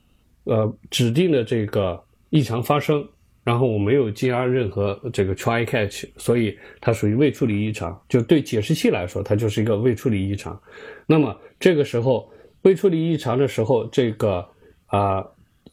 [0.46, 2.02] 呃指定的这个。
[2.30, 3.08] 异常发生，
[3.44, 8.00] 然后我没有加任何这个 try catch，所以它属于未处理异常。
[8.08, 10.62] 就对解释器来说，它就是一个未处理异常。
[11.08, 14.48] 那么这个时候未处理异常的时候，这个
[14.86, 15.26] 啊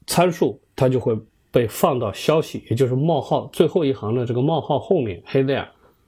[0.07, 1.15] 参数它就会
[1.51, 5.67] 被放到消息，也就是冒号最后一行的这个冒号后面，hey there，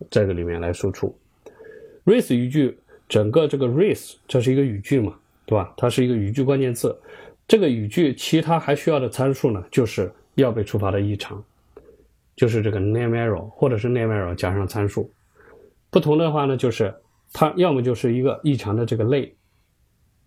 [0.09, 1.15] 这个里面来输出。
[2.07, 2.75] race 语句
[3.07, 5.75] 整个这个 race 这是一个语句嘛，对吧？
[5.77, 6.99] 它是一个语句关键字。
[7.47, 10.11] 这个语句其他还需要的参数呢，就是。
[10.39, 11.43] 要被触发的异常，
[12.37, 15.11] 就是这个 name error，或者是 name error 加上参数。
[15.91, 16.95] 不同的话呢，就是
[17.33, 19.35] 它要么就是一个异常的这个类，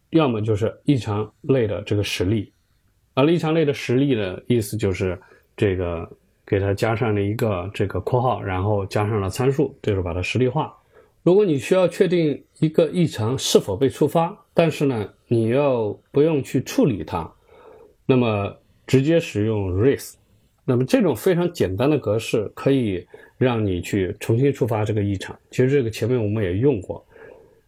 [0.09, 2.51] 要么就是异常类的这个实例。
[3.13, 5.17] 而异常类的实例的意思就是
[5.55, 6.09] 这个
[6.45, 10.75] 给它加上了一个这个括号，然后加上了参数，就是把它实例化。
[11.23, 17.31] 如果你需要确定一个异常是否被触发，但是呢，你要不用去处理它，
[18.05, 18.57] 那么。
[18.91, 20.15] 直接使用 RIS
[20.65, 25.33] 那么这种非常简单的格式可以让你去重新触发这个异常。
[25.49, 27.01] 其实这个前面我们也用过，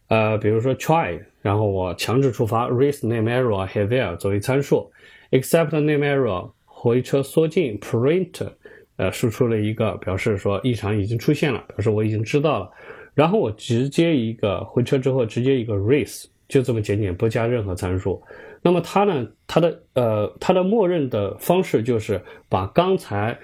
[0.08, 4.92] 呃，比如说 try，然后我强制触发 RIS name error here 作为参数
[5.30, 8.46] ，except name error 回车缩进 print，
[8.96, 12.70] 呃，输出了一个表示说异常已经出现了，表示我已经知道了。
[13.14, 18.22] 然后我直接一个回车之后直接一个 RIS，就这么简简，不加任何参数。
[18.66, 19.28] 那么它呢？
[19.46, 23.38] 它的呃，它的默认的方式就是把刚才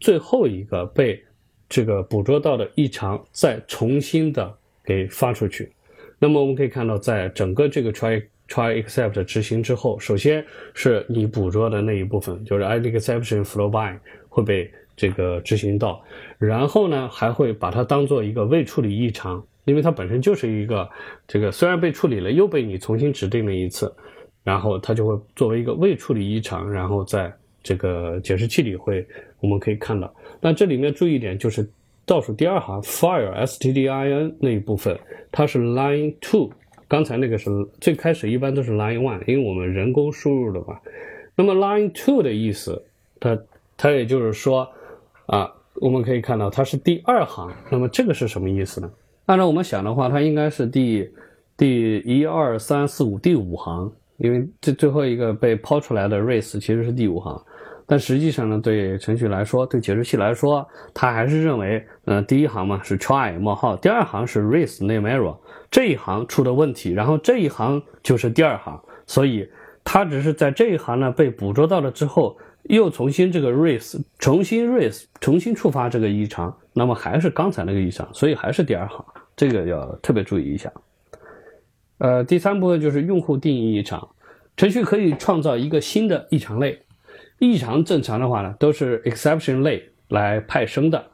[0.00, 1.18] 最后一个被
[1.66, 4.54] 这个捕捉到的异常再重新的
[4.84, 5.72] 给发出去。
[6.18, 13.98] 那么我们可以看到，在整个这个 try try except 执行之后，首先是你捕捉的那一部分，就是 i exception flow by
[14.28, 16.04] 会被这个执行到，
[16.36, 20.86] 然后呢还会把它当做一个未处理异常，因为它本身就是一个
[21.26, 23.90] 这个虽然被处理了，又被你重新指定了一次。
[24.46, 27.32] 然后它就会作为一个未处理异常，然后在
[27.64, 29.04] 这个解释器里会，
[29.40, 30.08] 我们可以看到。
[30.40, 31.68] 那这里面注意一点，就是
[32.04, 34.96] 倒数第二行 fire s t d i n 那一部分，
[35.32, 36.48] 它是 line two，
[36.86, 40.78] 刚才那个是最开始一般都是 line one，因为我们人工输入的嘛。
[41.34, 42.80] 那么 line two 的意思，
[43.18, 43.36] 它
[43.76, 44.68] 它也就是说
[45.26, 47.52] 啊，我们可以看到它是第二行。
[47.68, 48.88] 那么这个是什么意思呢？
[49.24, 51.10] 按照我们想的话，它应该是第
[51.56, 57.40] 第一二三四五第五行，因为这最后一个被抛出来的 race 其实是第五行。
[57.88, 65.36] 但实际上呢，对程序来说，对解释器来说，它还是认为，呃，第一行嘛是 try 冒号，第二行是 race name error，
[65.70, 69.48] 这一行出的问题，然后这一行就是第二行，所以
[69.84, 79.04] 它只是在这一行呢被捕捉到了之后，又重新这个 race 重新 race 重新触发这个异常，那么还是刚才那个异常，所以还是第二行，
[79.36, 80.72] 这个要特别注意一下。
[81.98, 84.08] 呃，第三部分就是用户定义异常，
[84.56, 86.78] 程序可以创造一个新的异常类。
[87.38, 91.04] 异常正常的话呢，都是 exception 类来派生的。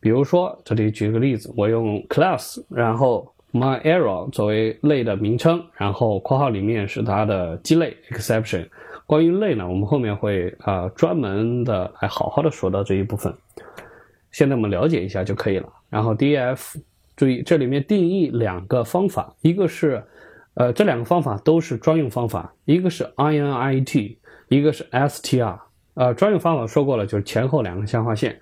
[0.00, 8.68] 比如说，这里举个例子，我用 class，然后 my error 作为类的名称，然后括号里面是它的基类 exception。
[9.06, 13.32] 关于类呢，我们后面会啊专门的来好好的说到这一部分。
[14.30, 15.68] 现在我们了解一下就可以了。
[15.88, 16.76] 然后 def
[17.16, 20.04] 注意这里面定义两个方法，一个是
[20.54, 24.16] 呃这两个方法都是专用方法，一个是 init。
[24.48, 25.58] 一个是 str，
[25.94, 28.38] 呃，专用方法说过了，就是前后两个下划线，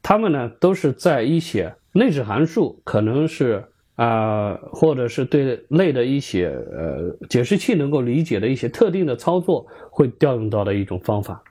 [0.00, 3.64] 它们呢都是在一些内置函数，可能是
[3.96, 11.42] 啊，或者是对类的一些呃解释器能够理解的一些特定的操作会调用到的一种方法。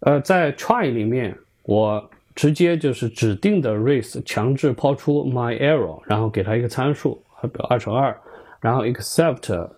[0.00, 8.14] 呃，在 try 里面，我直接就是指定的 race 强制抛出 my error，然后给它一个参数，比如二乘二，
[8.66, 9.70] 然后 except。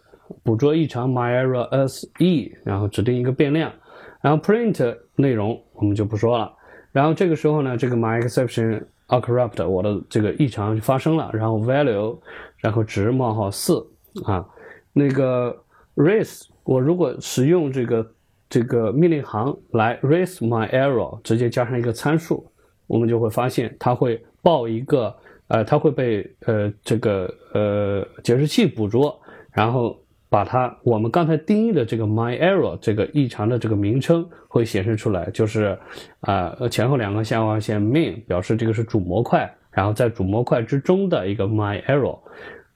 [0.45, 3.72] 捕捉异常 myError se，然后指定一个变量，
[4.20, 6.53] 然后 print 内容我们就不说了。
[6.93, 11.30] 然后这个时候呢，这个 myException occurred，我的这个异常就发生了。
[11.32, 12.18] 然后 value，
[12.59, 13.82] 然后值冒号四
[14.26, 14.47] 啊，
[14.93, 15.57] 那个
[15.97, 18.07] raise，我如果使用这个
[18.51, 22.47] 这个命令行来 raise myError，直接加上一个参数，
[22.86, 25.16] 我们就会发现它会报一个
[25.49, 29.20] 呃，它会被呃这个呃解释器捕捉，
[29.53, 29.99] 然后。
[30.30, 35.74] 把它，我们刚才定义的这个 my error 这个异常的这个名称会显示出来，就是
[36.20, 42.18] 啊前后两个下划线 main 表示这个是主模块，然后在主模块之中的一个 my error，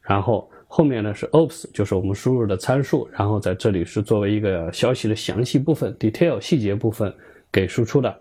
[0.01, 7.15] 然后后面呢是 ops 就是我们输入的参数，然后在这里是作为一个消息的详细部分 detail 细节部分
[7.53, 8.19] 给输出的。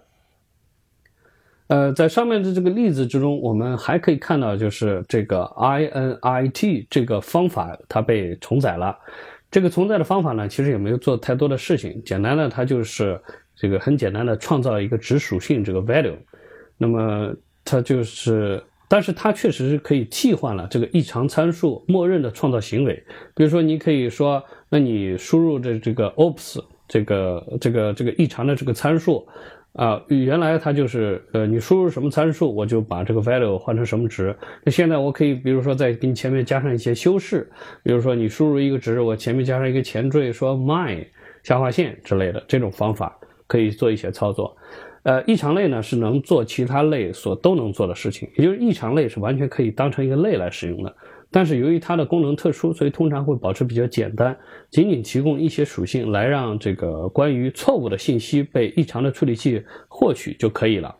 [1.71, 8.93] 呃，在上面的这个例子之中，我们还可以看到，就是这个 init 这个方法它被重载了。
[9.49, 13.17] 这个重载的方法呢，其实也没有做太多的事情，简单的它就是
[13.55, 16.17] 这个很简单的创造一个值属性这个 value。
[16.77, 23.01] 那么它就是，但是它确实是可以替换了这个异常参数默认的创造行为。
[23.33, 29.25] 比如说，你可以说，那你输入的这个 ops 这个这个这个异常的这个参数。
[29.73, 34.35] 啊，原来它就是呃，你输入什么参数，我就把这个 value 换成什么值。
[34.65, 37.49] 那现在我可以，比如说在给你前面加上一些修饰，
[37.81, 41.05] 比如说你输入一个值，我前面加上一个前缀，说 my
[41.43, 43.17] 下划线之类的，这种方法
[43.47, 44.55] 可以做一些操作。
[45.03, 50.95] 呃，异常类呢是能做其他类所都能做的事情，也就是异常类是完全可以当成一个类来使用的。
[51.31, 54.37] 但是由于它的功能特殊，所以通常会保持比较简单，
[54.69, 60.93] 仅仅提供一些属性来让这个关于错误的信息被异常的处理器获取就可以了。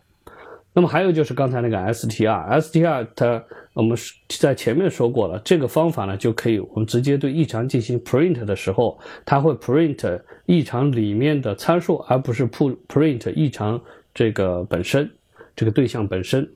[0.73, 3.97] 那么还有就是刚才那个 str，str 它我们
[4.29, 13.81] 在前面说过了，这个方法呢就可以我们直接对异常进行 print 的时候，它会 print 异常里面的参数，而不是 print 异常
[14.13, 15.11] 这个本身
[15.57, 16.49] 这个对象本身。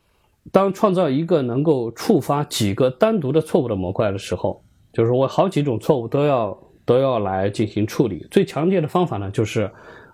[0.51, 8.25] 当创造一个能够触发几个单独的错误的模块的时候，就是我好几种错误都要都要来进行处理。
[8.29, 9.69] 最常见的方法呢，就是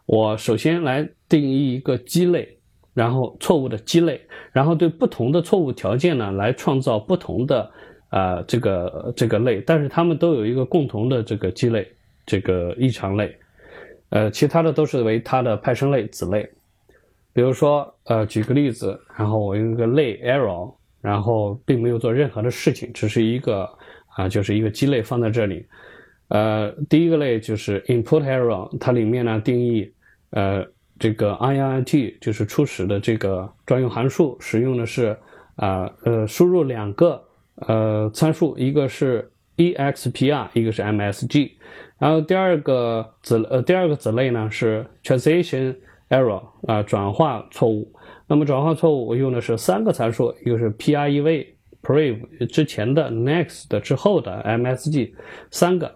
[0.05, 2.57] 我首先来定义一个基类，
[2.93, 4.21] 然后错误的基类，
[4.51, 7.69] 然后对不同的错误条件呢来创造不同的
[8.09, 11.86] 啊这个这个类，但是它们都有一个共同的这个基类，
[12.25, 13.36] 这个异常类，
[14.09, 16.49] 呃，其他的都是为它的派生类子类。
[17.34, 23.69] 比如说，呃，举个例子，然后我用一个类 error，然后并没有做任何的事情，只是一个
[24.17, 25.65] 啊，就是一个基类放在这里。
[26.27, 29.89] 呃，第一个类就是 input error，它里面呢定义，
[30.32, 30.65] 呃，
[30.99, 35.17] 这个 init 就是初始的这个专用函数，使用的是
[35.55, 37.23] 啊呃输入两个
[37.67, 41.49] 呃参数，一个是 expr，一个是 msg。
[41.97, 45.73] 然后第二个子呃第二个子类呢是 transition。
[46.12, 47.91] Error 啊，转化错误。
[48.28, 55.14] 那么转化错误，我用的是三个参数，一个是 prev，prev 之前的 Next 之后的 MSG
[55.49, 55.93] 三个，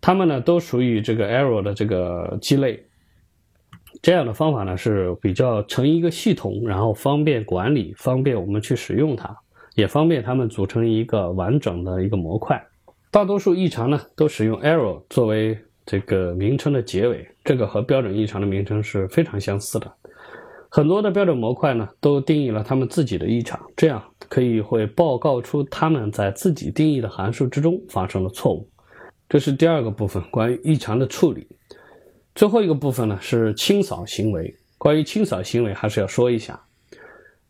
[0.00, 2.84] 它们呢都属于这个 error 的这个鸡类。
[4.02, 9.36] 这样的方法呢是比较成一个系统，然后方便管理，方便我们去使用它，
[9.74, 12.62] 也方便它们组成一个完整的一个模块。
[13.10, 19.92] 大多数异常呢都使用 error 作为这个名称的结尾，这个和标准异常的名称是非常相似的。
[20.68, 28.68] 很多的标准模块呢都定义了他们自己的异常，这样可以会报告出他们在自己定义的函数之中发生了错误。
[29.28, 31.46] 这是第二个部分，关于异常的处理。
[32.34, 34.54] 最后一个部分呢是清扫行为。
[34.78, 36.58] 关于清扫行为，还是要说一下。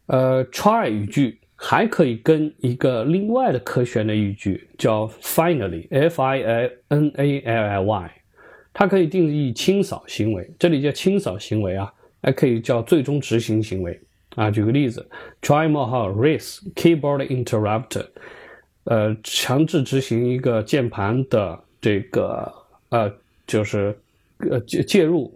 [0.07, 6.41] 呃，try 语句还可以跟一个另外的可选的语句叫 finally，f i
[6.89, 8.11] n a l l y，
[8.73, 10.51] 它可以定义清扫行为。
[10.59, 11.93] 这里叫清扫行为啊，
[12.23, 14.01] 还可以叫最终执行行为
[14.37, 14.51] 啊。
[14.51, 15.09] 举个例子
[15.43, 18.05] ，try more hard raise keyboard interrupt，
[18.85, 22.53] 呃，强制执行一个键盘的这个
[22.91, 23.12] 呃，
[23.47, 23.99] 就是。
[24.51, 25.31] 呃，介介入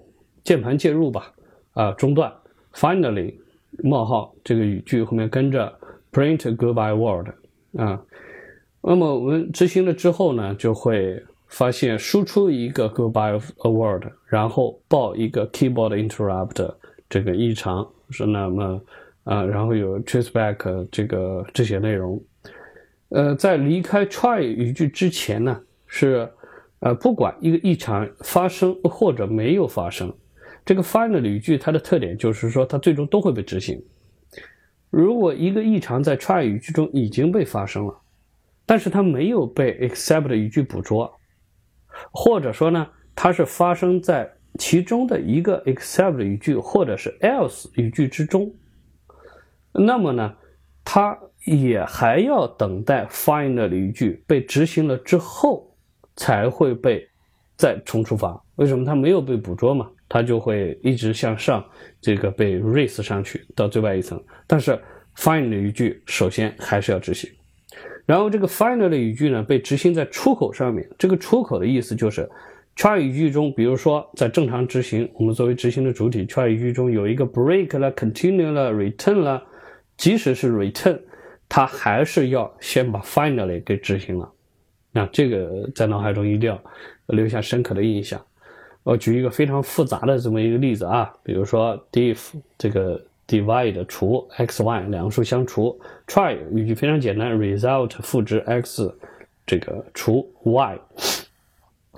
[0.44, 1.30] 键盘介入吧，
[1.74, 2.32] 啊，中断。
[2.72, 3.34] Finally，
[3.82, 5.78] 冒号这个语句后面跟着
[6.10, 7.28] print goodbye word，
[7.76, 8.02] 啊，
[8.80, 11.22] 那么我们执行了之后呢，就会
[11.54, 16.74] 发现输出一个 goodbye a word，然后报一个 keyboard interrupt
[17.08, 18.82] 这个异常是那么
[19.22, 22.20] 啊，然后有 traceback 这个这些内容。
[23.10, 26.28] 呃，在离开 try 语句之前呢，是。
[26.80, 30.12] 呃，不管一个异常发生或者没有发生，
[30.66, 33.82] 这个 final 语句它的特点就是说，它最终都会被执行。
[34.90, 37.98] 如果一个异常在 try 语句中已经被发生了，
[38.66, 41.10] 但是它没有被 except 语句捕捉，
[42.10, 48.52] 或者说呢，它是发生在其中的一个 except 语句或者是 else 语句之中，
[49.72, 50.34] 那么呢，
[50.84, 55.70] 它也还要等待 final 语句被执行了之后。
[56.16, 57.04] 才会被
[57.56, 59.90] 再重触发，为什么它没有被捕捉嘛？
[60.08, 61.64] 它就会一直向上，
[62.00, 64.22] 这个被 raise 上去到最外一层。
[64.46, 64.80] 但是
[65.16, 67.28] final 的语句首先还是要执行，
[68.06, 70.88] 然后这个 finally 语句呢被执行在出口上面。
[70.98, 72.28] 这个出口的意思就是
[72.76, 79.42] try 语句中，比如说在正常执行，我们作为执行的主体，try 语句中有一个 break 了，continue 了，return 了，
[79.96, 80.98] 即使是 return，
[81.48, 84.30] 它还是要先把 finally 给执行了。
[84.92, 86.60] 那这个在脑海中一定要
[87.06, 88.20] 留下深刻的印象。
[88.82, 98.94] 我举一个非常复杂的这么一个例子啊，比如说 diff 这个 divide 除 x y 两个数相除，try 语句非常简单，result 赋值 x
[99.46, 100.78] 这个除 y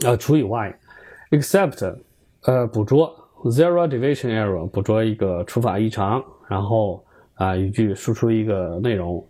[0.05, 1.97] 啊除以 y，except
[2.43, 3.15] 呃捕捉
[3.45, 7.05] zero division error 捕捉一个除法异常，然后
[7.35, 9.27] 啊语句输出一个内容。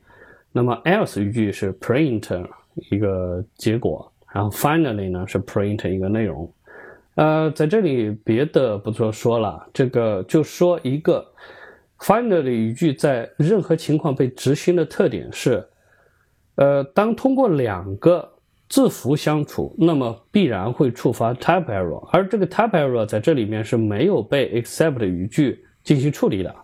[0.52, 2.46] 那么 else 语句是 print。
[2.90, 6.52] 一个结果，然后 finally 呢是 print 一个内容，
[7.14, 11.26] 呃，在这里别的不多说了，这个就说一个
[11.98, 15.66] finally 语句在任何情况被执行的特点是，
[16.56, 18.32] 呃，当通过两个
[18.68, 26.54] 字符相处，那么必然会触发 type error，而这个 type error 在这里面是没有被 except 语句进行处理的，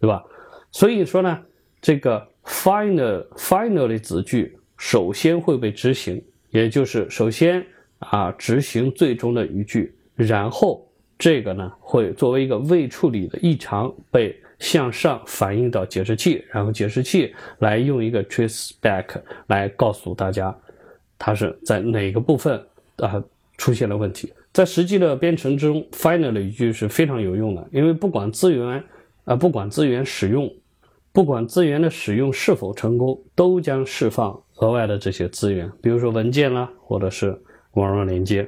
[0.00, 0.24] 对吧？
[0.70, 1.38] 所以说呢，
[1.80, 4.58] 这个 final finally 子句。
[4.78, 7.64] 首先会被执行，也就是首先
[7.98, 10.86] 啊执行最终的语句，然后
[11.18, 19.06] 这个呢会作为一个未处理的异常被向上反映到解释器，然后解释器来用一个 trace back
[19.48, 20.56] 来告诉大家
[21.18, 22.60] 它是在哪个部分
[22.96, 23.22] 啊
[23.56, 24.32] 出现了问题。
[24.52, 28.82] 在实际的编程中，final 的语句是非常有用的，因为不管资源
[29.24, 30.52] 啊不管资源使用。
[31.12, 37.34] 不管资源的使用是否成功，都将释放额外的这些资源，比如说文件啦，或者是
[37.72, 38.46] 网络连接。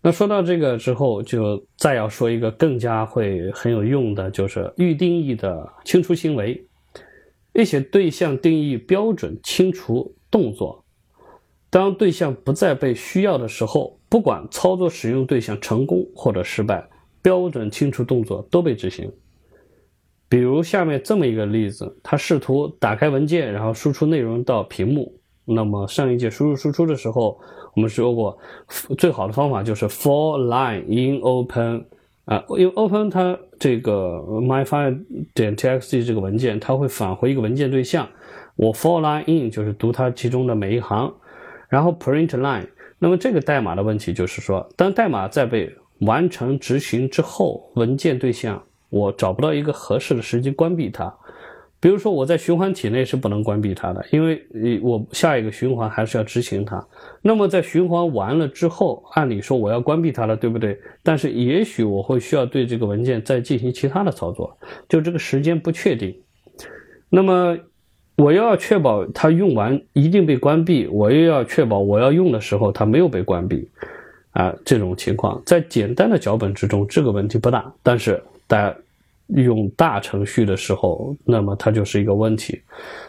[0.00, 6.64] 那说到这个之后，就再要说一个更加会很有用的，就是预定义的清除行为。
[7.52, 10.84] 一些对象定义标准清除动作，
[11.68, 16.88] 当对象不再被需要的时候，不管操作使用对象成功或者失败，
[17.20, 19.10] 标准清除动作都被执行。
[20.28, 25.17] 比如下面这么一个例子，他试图打开文件，然后输出内容到屏幕。
[25.48, 27.38] 那么上一节输入输出的时候，
[27.74, 28.38] 我们说过，
[28.98, 31.84] 最好的方法就是 for line in open
[32.26, 34.98] 啊，因为 open 它这个 myfile
[35.34, 38.06] 点 txt 这个文件，它会返回一个文件对象。
[38.56, 41.12] 我 for line in 就是读它其中的每一行，
[41.68, 42.68] 然后 print line。
[42.98, 48.62] 那么这个代码的问题就是说，当代码在被完成执行之后，文件对象。
[48.90, 51.14] 我找不到一个合适的时机关闭它，
[51.80, 56.84] 比如说我在循环体内是不能关闭它的，因为呃我下一个循环还是要执行它。
[57.22, 60.76] 那么在循环完了之后，按理说我要关闭它了，对不对？
[61.04, 64.58] 但是也许我会需要对这个文件再进行其他的操作，
[64.88, 66.12] 就这个时间不确定。
[67.08, 67.56] 那么
[68.16, 73.68] 我又要确保它用完一定被关闭，我又要确保我要用的时候它没有被关闭，
[74.32, 78.76] 啊，这种情况在简单的脚本之中这个问题不大，但是大家。
[79.28, 82.60] 用大程序的时候，那么它就是一个问题，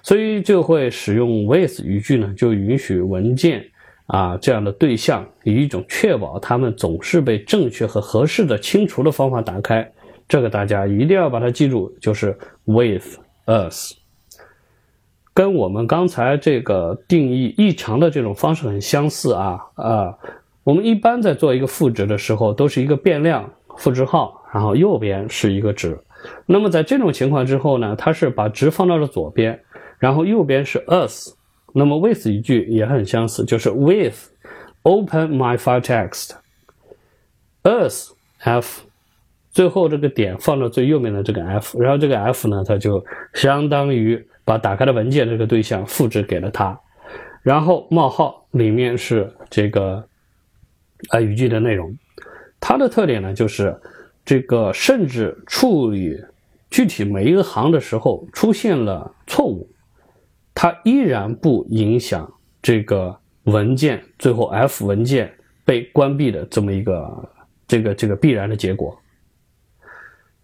[0.03, 3.63] 所以就会使用 with 语句呢，就允许文件
[4.07, 9.89] 啊这样的对象以一种确保它们总是被正确和合适的清除的方法打开。
[10.28, 13.93] 这个大家一定要把它记住，就是 with us，
[15.34, 20.13] 跟我们刚才这个定义异常的这种方式很相似啊啊。
[20.63, 25.97] 我们一般在做一个赋值的时候，都是一个变量赋值号，然后右边是一个值。
[26.45, 29.61] 那么在这种情况之后呢，它是把值放到了左边，
[29.99, 31.34] 然后右边是 us。
[31.74, 34.32] 那么 with 语句也很相似，就是 with
[34.82, 36.32] open my file text
[37.63, 38.82] us f，
[39.51, 46.80] 最后这个点放到最右面的这个 f，然后这个 f 呢，它就相当于把打开的文件这个对象复制给了它，
[47.43, 50.03] 然后冒号里面是这个
[51.09, 51.95] 啊语句的内容，
[52.59, 53.80] 它的特点呢就是。
[54.30, 56.15] 这个甚至处理
[56.69, 59.67] 具体每一个行的时候出现了错误，
[60.53, 65.34] 它依然不影响这个文件最后 F 文件
[65.65, 67.30] 被关闭的这么一个
[67.67, 68.95] 这个这个必然的结果。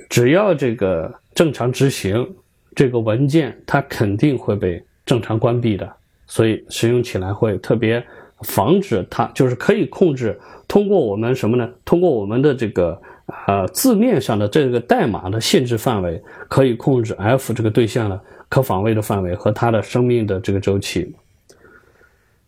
[0.10, 2.28] 只要这个正常执行，
[2.76, 8.04] 这个文件它肯定会被正常关闭的，所以使用起来会特别
[8.40, 11.72] 防止它，就是可以控制通过我们什么呢？
[11.86, 13.00] 通过我们的这个。
[13.26, 21.14] 啊，字面上的这个代码的限制范围可以控制 f 这个对象的可访问的范围和它的生命的这个周期。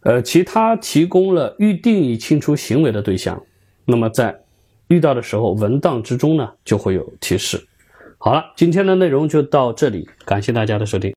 [0.01, 3.41] 呃，其他提供了预定义清除行为的对象，
[3.85, 4.39] 那么在
[4.87, 7.61] 遇到的时候，文档之中呢就会有提示。
[8.19, 11.13] 好了，今天的内容就到这里，感谢大家的收听。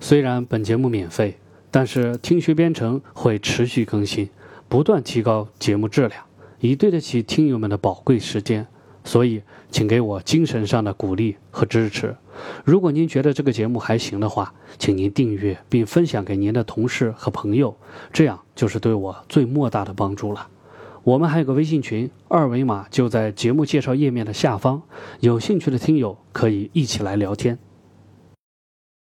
[0.00, 1.38] 虽然本节目免费，
[1.70, 4.28] 但是听学编程会持续更新，
[4.68, 6.25] 不断提高节目质量。
[6.60, 8.66] 以对得起听友们的宝贵时间，
[9.04, 12.16] 所以请给我精神上的鼓励和支持。
[12.64, 17.76] 如果您觉得这个节目还行的话，请您订阅并分享给您的同事和朋友，
[18.12, 20.48] 这样就是对我最莫大的帮助了。
[21.02, 24.82] 我们还有个微信群，二维码就在节目介绍页面的下方，
[25.20, 27.58] 有兴趣的听友可以一起来聊天。